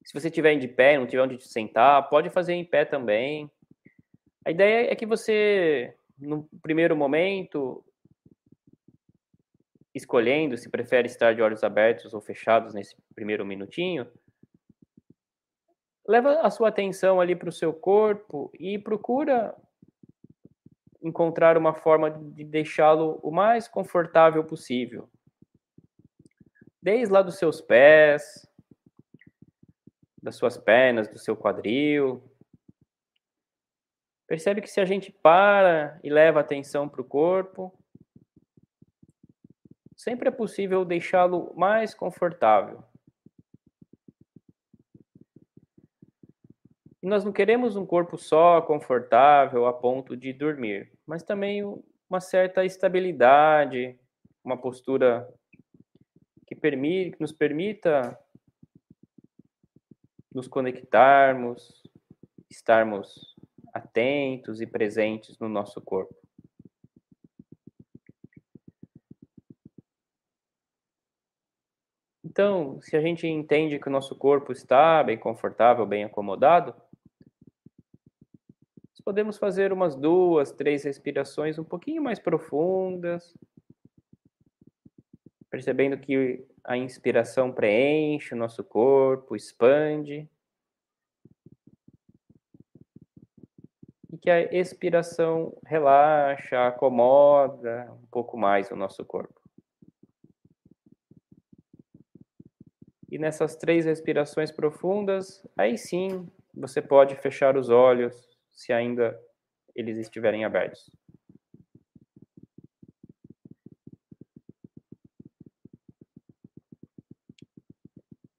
[0.06, 3.50] se você tiver de pé, não tiver onde sentar, pode fazer em pé também.
[4.44, 7.84] A ideia é que você, no primeiro momento,
[9.92, 14.06] escolhendo se prefere estar de olhos abertos ou fechados nesse primeiro minutinho,
[16.07, 19.54] leva a sua atenção ali para o seu corpo e procura
[21.02, 25.09] encontrar uma forma de deixá-lo o mais confortável possível.
[26.82, 28.46] Desde lá dos seus pés,
[30.26, 32.20] das suas pernas, do seu quadril.
[34.26, 37.72] Percebe que se a gente para e leva atenção para o corpo,
[39.96, 42.82] sempre é possível deixá-lo mais confortável.
[47.07, 51.62] Nós não queremos um corpo só, confortável, a ponto de dormir, mas também
[52.11, 53.96] uma certa estabilidade,
[54.44, 55.32] uma postura
[56.46, 58.18] que, permite, que nos permita
[60.34, 61.82] nos conectarmos,
[62.50, 63.36] estarmos
[63.72, 66.14] atentos e presentes no nosso corpo.
[72.24, 76.74] Então, se a gente entende que o nosso corpo está bem confortável, bem acomodado,
[79.07, 83.32] podemos fazer umas duas, três respirações um pouquinho mais profundas,
[85.48, 90.28] percebendo que a inspiração preenche o nosso corpo, expande.
[94.12, 99.40] E que a expiração relaxa, acomoda um pouco mais o nosso corpo.
[103.09, 109.16] E nessas três respirações profundas, aí sim você pode fechar os olhos se ainda
[109.74, 110.90] eles estiverem abertos.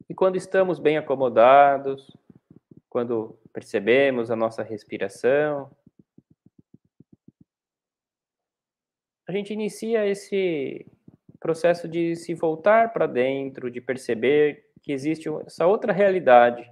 [0.09, 2.11] E quando estamos bem acomodados,
[2.89, 5.69] quando percebemos a nossa respiração,
[9.27, 10.87] a gente inicia esse
[11.39, 16.71] processo de se voltar para dentro, de perceber que existe essa outra realidade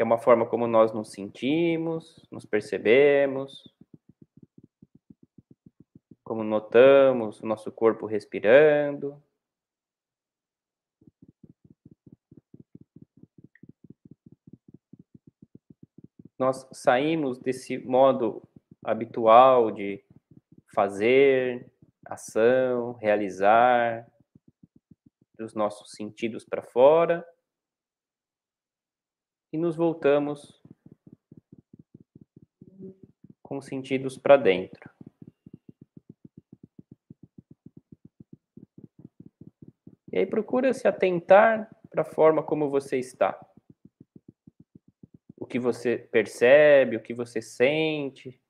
[0.00, 3.70] que é uma forma como nós nos sentimos, nos percebemos,
[6.24, 9.22] como notamos o nosso corpo respirando.
[16.38, 18.42] Nós saímos desse modo
[18.82, 20.02] habitual de
[20.74, 21.70] fazer,
[22.06, 24.10] ação, realizar,
[25.36, 27.22] dos nossos sentidos para fora
[29.52, 30.60] e nos voltamos
[33.42, 34.88] com os sentidos para dentro.
[40.12, 43.38] E aí procura se atentar para a forma como você está.
[45.36, 48.40] O que você percebe, o que você sente.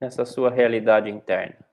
[0.00, 1.69] Nessa sua realidade interna.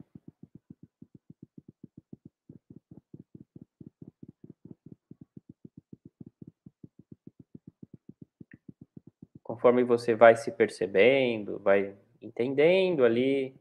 [9.78, 13.56] Conforme você vai se percebendo, vai entendendo ali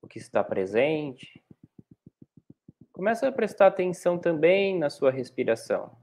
[0.00, 1.42] o que está presente,
[2.92, 5.96] começa a prestar atenção também na sua respiração.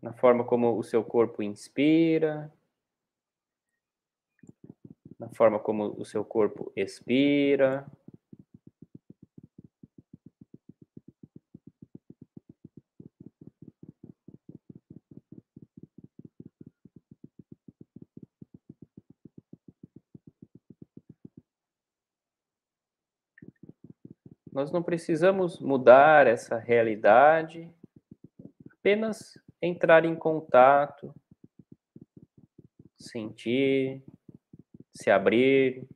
[0.00, 2.52] Na forma como o seu corpo inspira,
[5.18, 7.86] na forma como o seu corpo expira.
[24.60, 27.66] Nós não precisamos mudar essa realidade,
[28.70, 31.14] apenas entrar em contato,
[32.98, 34.04] sentir,
[34.92, 35.88] se abrir.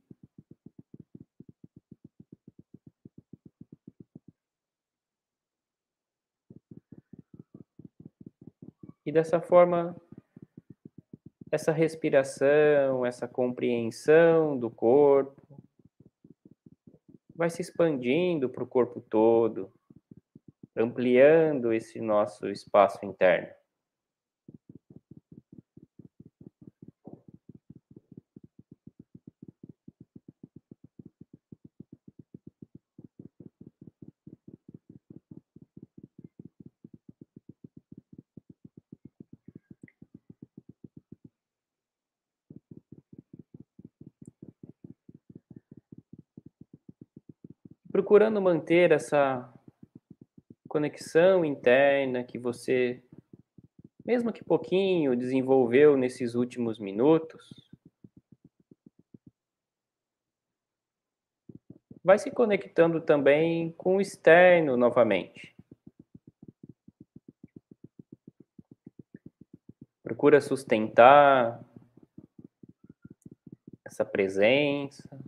[9.05, 9.95] E dessa forma,
[11.51, 15.44] essa respiração, essa compreensão do corpo,
[17.35, 19.71] vai se expandindo para o corpo todo,
[20.75, 23.49] ampliando esse nosso espaço interno.
[48.05, 49.51] Procurando manter essa
[50.69, 53.03] conexão interna que você,
[54.05, 57.67] mesmo que pouquinho, desenvolveu nesses últimos minutos,
[62.03, 65.55] vai se conectando também com o externo novamente.
[70.03, 71.59] Procura sustentar
[73.83, 75.24] essa presença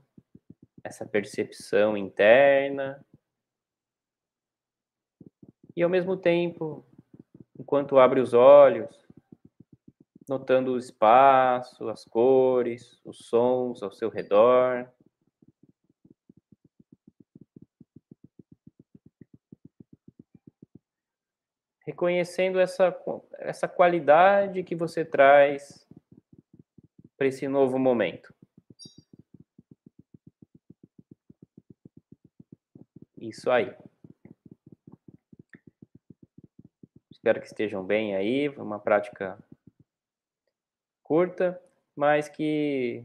[0.88, 3.06] essa percepção interna.
[5.76, 6.86] E ao mesmo tempo,
[7.60, 9.06] enquanto abre os olhos,
[10.28, 14.90] notando o espaço, as cores, os sons ao seu redor.
[21.86, 22.98] Reconhecendo essa,
[23.40, 25.88] essa qualidade que você traz
[27.18, 28.37] para esse novo momento.
[33.28, 33.76] Isso aí.
[37.12, 38.48] Espero que estejam bem aí.
[38.48, 39.38] Uma prática
[41.04, 41.62] curta,
[41.94, 43.04] mas que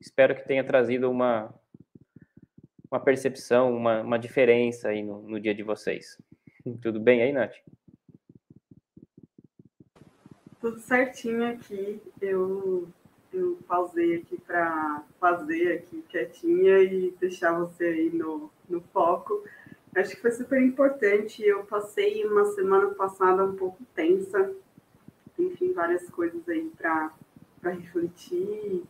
[0.00, 1.54] espero que tenha trazido uma,
[2.90, 6.18] uma percepção, uma, uma diferença aí no, no dia de vocês.
[6.82, 7.54] Tudo bem aí, Nath?
[10.60, 12.02] Tudo certinho aqui.
[12.20, 12.88] Eu,
[13.32, 19.44] eu pausei aqui para fazer aqui quietinha e deixar você aí no, no foco.
[19.94, 21.42] Acho que foi super importante.
[21.44, 24.52] Eu passei uma semana passada um pouco tensa.
[25.38, 27.12] Enfim, várias coisas aí para
[27.70, 28.82] refletir.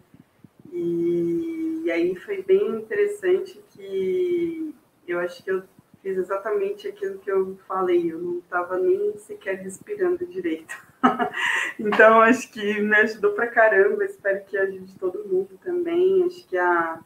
[0.72, 4.74] E, e aí foi bem interessante que
[5.06, 5.62] eu acho que eu
[6.02, 10.74] fiz exatamente aquilo que eu falei, eu não estava nem sequer respirando direito.
[11.78, 16.24] então, acho que me ajudou pra caramba, espero que ajude todo mundo também.
[16.24, 17.00] Acho que a...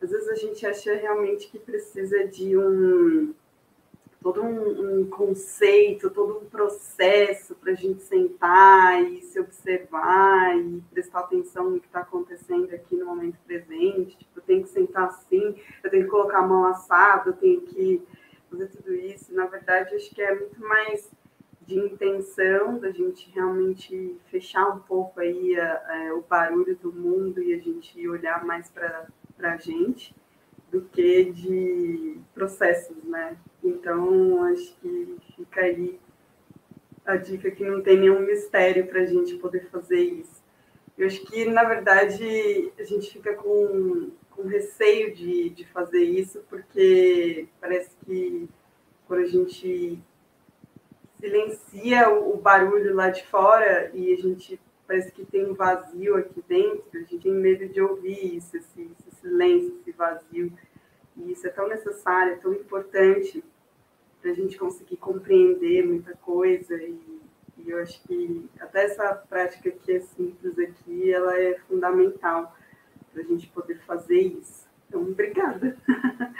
[0.00, 3.34] às vezes a gente acha realmente que precisa de um
[4.22, 10.82] todo um, um conceito, todo um processo para a gente sentar e se observar e
[10.90, 14.18] prestar atenção no que está acontecendo aqui no momento presente.
[14.18, 17.62] Tipo, eu tenho que sentar assim, eu tenho que colocar a mão assada, eu tenho
[17.62, 18.02] que
[18.50, 19.34] fazer tudo isso.
[19.34, 21.10] Na verdade, acho que é muito mais
[21.62, 27.42] de intenção da gente realmente fechar um pouco aí a, a, o barulho do mundo
[27.42, 29.08] e a gente olhar mais para
[29.48, 30.14] a gente
[30.70, 33.36] do que de processos, né?
[33.62, 35.98] Então, acho que fica aí
[37.04, 40.40] a dica que não tem nenhum mistério para a gente poder fazer isso.
[40.96, 46.44] Eu acho que, na verdade, a gente fica com, com receio de, de fazer isso,
[46.48, 48.48] porque parece que
[49.06, 49.98] quando a gente
[51.18, 56.16] silencia o, o barulho lá de fora e a gente parece que tem um vazio
[56.16, 60.52] aqui dentro, a gente tem medo de ouvir isso, esse, esse silêncio, esse vazio.
[61.16, 63.44] E isso é tão necessário, é tão importante
[64.20, 66.74] para a gente conseguir compreender muita coisa.
[66.76, 67.20] E,
[67.58, 72.54] e, eu acho que até essa prática que é simples aqui, ela é fundamental
[73.12, 74.68] para a gente poder fazer isso.
[74.88, 75.76] Então, obrigada.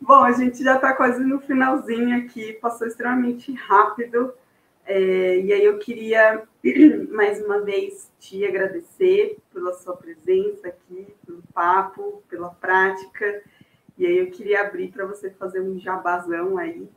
[0.00, 4.32] Bom, a gente já está quase no finalzinho aqui, passou extremamente rápido.
[4.86, 6.42] É, e aí eu queria
[7.10, 13.42] mais uma vez te agradecer pela sua presença aqui, pelo papo, pela prática.
[13.96, 16.88] E aí eu queria abrir para você fazer um jabazão aí,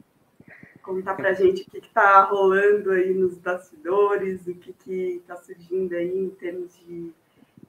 [0.81, 4.75] contar para gente o que está rolando aí nos bastidores, o que
[5.17, 7.11] está surgindo aí em termos de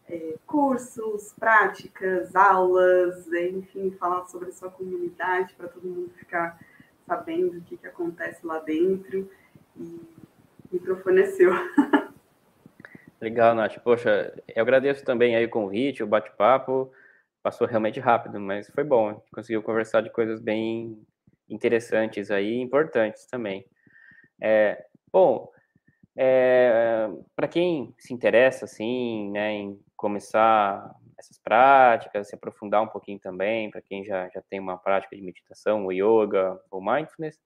[0.08, 6.58] é, cursos, práticas, aulas, enfim, falar sobre a sua comunidade para todo mundo ficar
[7.06, 9.28] sabendo o que, que acontece lá dentro.
[9.76, 11.52] E é seu.
[13.20, 13.78] Legal, Nath.
[13.78, 16.92] Poxa, eu agradeço também aí o convite, o bate-papo.
[17.42, 19.08] Passou realmente rápido, mas foi bom.
[19.08, 21.00] A gente conseguiu conversar de coisas bem
[21.48, 23.66] interessantes aí, importantes também.
[24.40, 25.50] É, bom,
[26.16, 33.18] é, para quem se interessa, assim, né, em começar essas práticas, se aprofundar um pouquinho
[33.18, 37.40] também, para quem já, já tem uma prática de meditação, ou yoga, ou mindfulness,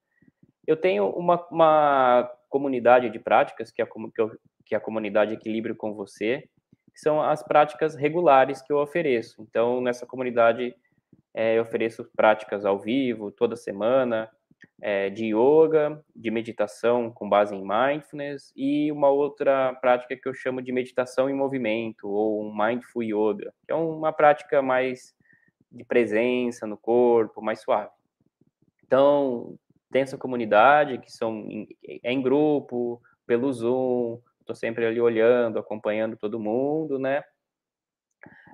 [0.68, 5.32] eu tenho uma, uma comunidade de práticas, que é, que, eu, que é a comunidade
[5.32, 6.46] Equilíbrio com Você,
[6.92, 9.40] que são as práticas regulares que eu ofereço.
[9.40, 10.76] Então, nessa comunidade,
[11.32, 14.30] é, eu ofereço práticas ao vivo, toda semana,
[14.78, 20.34] é, de yoga, de meditação com base em mindfulness e uma outra prática que eu
[20.34, 25.16] chamo de meditação em movimento ou mindful yoga, que é uma prática mais
[25.72, 27.90] de presença no corpo, mais suave.
[28.84, 29.58] Então,
[29.90, 31.68] tem essa comunidade que são em,
[32.02, 37.22] é em grupo, pelo Zoom, estou sempre ali olhando, acompanhando todo mundo, né?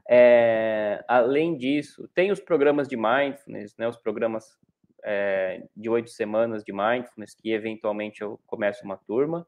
[0.09, 3.89] É, além disso, tem os programas de mindfulness, né?
[3.89, 4.59] Os programas
[5.05, 9.47] é, de oito semanas de mindfulness, que eventualmente eu começo uma turma.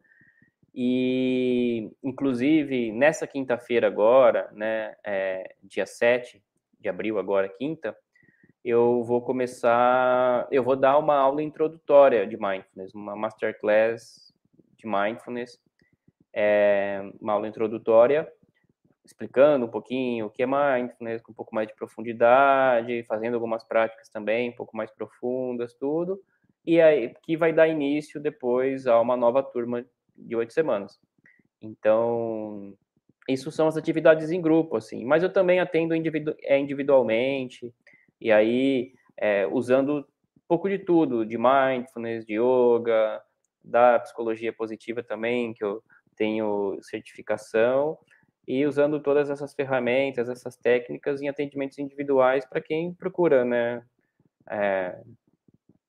[0.75, 6.43] E, inclusive, nessa quinta-feira agora, né, é, dia 7
[6.79, 7.97] de abril, agora quinta,
[8.69, 14.35] eu vou começar, eu vou dar uma aula introdutória de mindfulness, uma masterclass
[14.77, 15.63] de mindfulness,
[16.35, 18.29] é, uma aula introdutória
[19.05, 23.63] explicando um pouquinho o que é mindfulness, com um pouco mais de profundidade, fazendo algumas
[23.63, 26.21] práticas também um pouco mais profundas, tudo,
[26.67, 29.87] e aí que vai dar início depois a uma nova turma
[30.17, 30.99] de oito semanas.
[31.63, 32.75] Então,
[33.29, 37.73] isso são as atividades em grupo, assim, mas eu também atendo individu é, individualmente,
[38.21, 40.05] e aí é, usando um
[40.49, 43.21] pouco de tudo, de mindfulness, de yoga,
[43.65, 45.83] da psicologia positiva também, que eu
[46.17, 47.99] tenho certificação,
[48.47, 53.85] e usando todas essas ferramentas, essas técnicas em atendimentos individuais para quem procura, né,
[54.49, 55.01] é,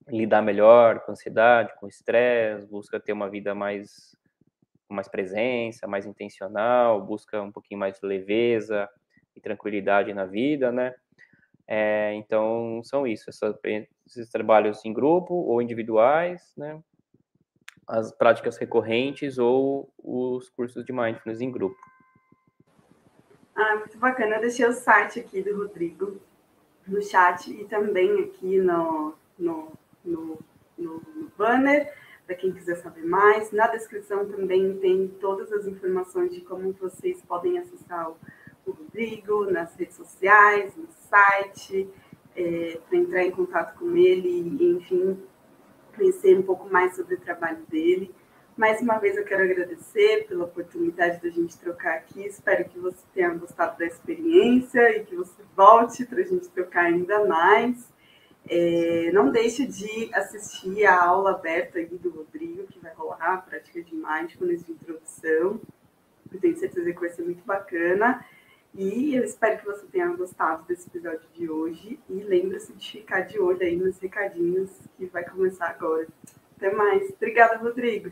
[0.08, 4.16] lidar melhor com ansiedade, com estresse, busca ter uma vida mais
[4.90, 8.90] mais presença, mais intencional, busca um pouquinho mais de leveza
[9.36, 10.96] e tranquilidade na vida, né?
[11.68, 13.30] É, então, são isso,
[14.06, 16.82] esses trabalhos em grupo ou individuais, né?
[17.86, 21.78] As práticas recorrentes ou os cursos de mindfulness em grupo.
[23.56, 24.36] Ah, muito bacana.
[24.36, 26.22] Eu deixei o site aqui do Rodrigo
[26.88, 29.72] no chat e também aqui no, no,
[30.06, 30.40] no,
[30.78, 31.94] no banner,
[32.26, 33.52] para quem quiser saber mais.
[33.52, 38.18] Na descrição também tem todas as informações de como vocês podem acessar o,
[38.68, 41.90] o Rodrigo nas redes sociais, no site,
[42.36, 45.20] é, para entrar em contato com ele e, enfim,
[45.96, 48.14] conhecer um pouco mais sobre o trabalho dele.
[48.56, 52.26] Mais uma vez eu quero agradecer pela oportunidade da gente trocar aqui.
[52.26, 56.86] Espero que você tenha gostado da experiência e que você volte para a gente trocar
[56.86, 57.88] ainda mais.
[58.50, 63.82] É, não deixe de assistir a aula aberta do Rodrigo, que vai rolar a prática
[63.82, 65.62] de mindfulness de introdução.
[66.32, 68.26] Eu tenho certeza que vai ser muito bacana.
[68.78, 72.00] E eu espero que você tenha gostado desse episódio de hoje.
[72.08, 76.08] E lembre-se de ficar de olho aí nos recadinhos que vai começar agora.
[76.56, 77.10] Até mais.
[77.10, 78.12] Obrigada, Rodrigo.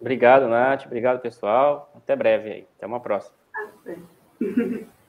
[0.00, 0.86] Obrigado, Nath.
[0.86, 1.92] Obrigado, pessoal.
[1.96, 2.68] Até breve aí.
[2.76, 3.34] Até uma próxima.
[3.52, 3.98] Até.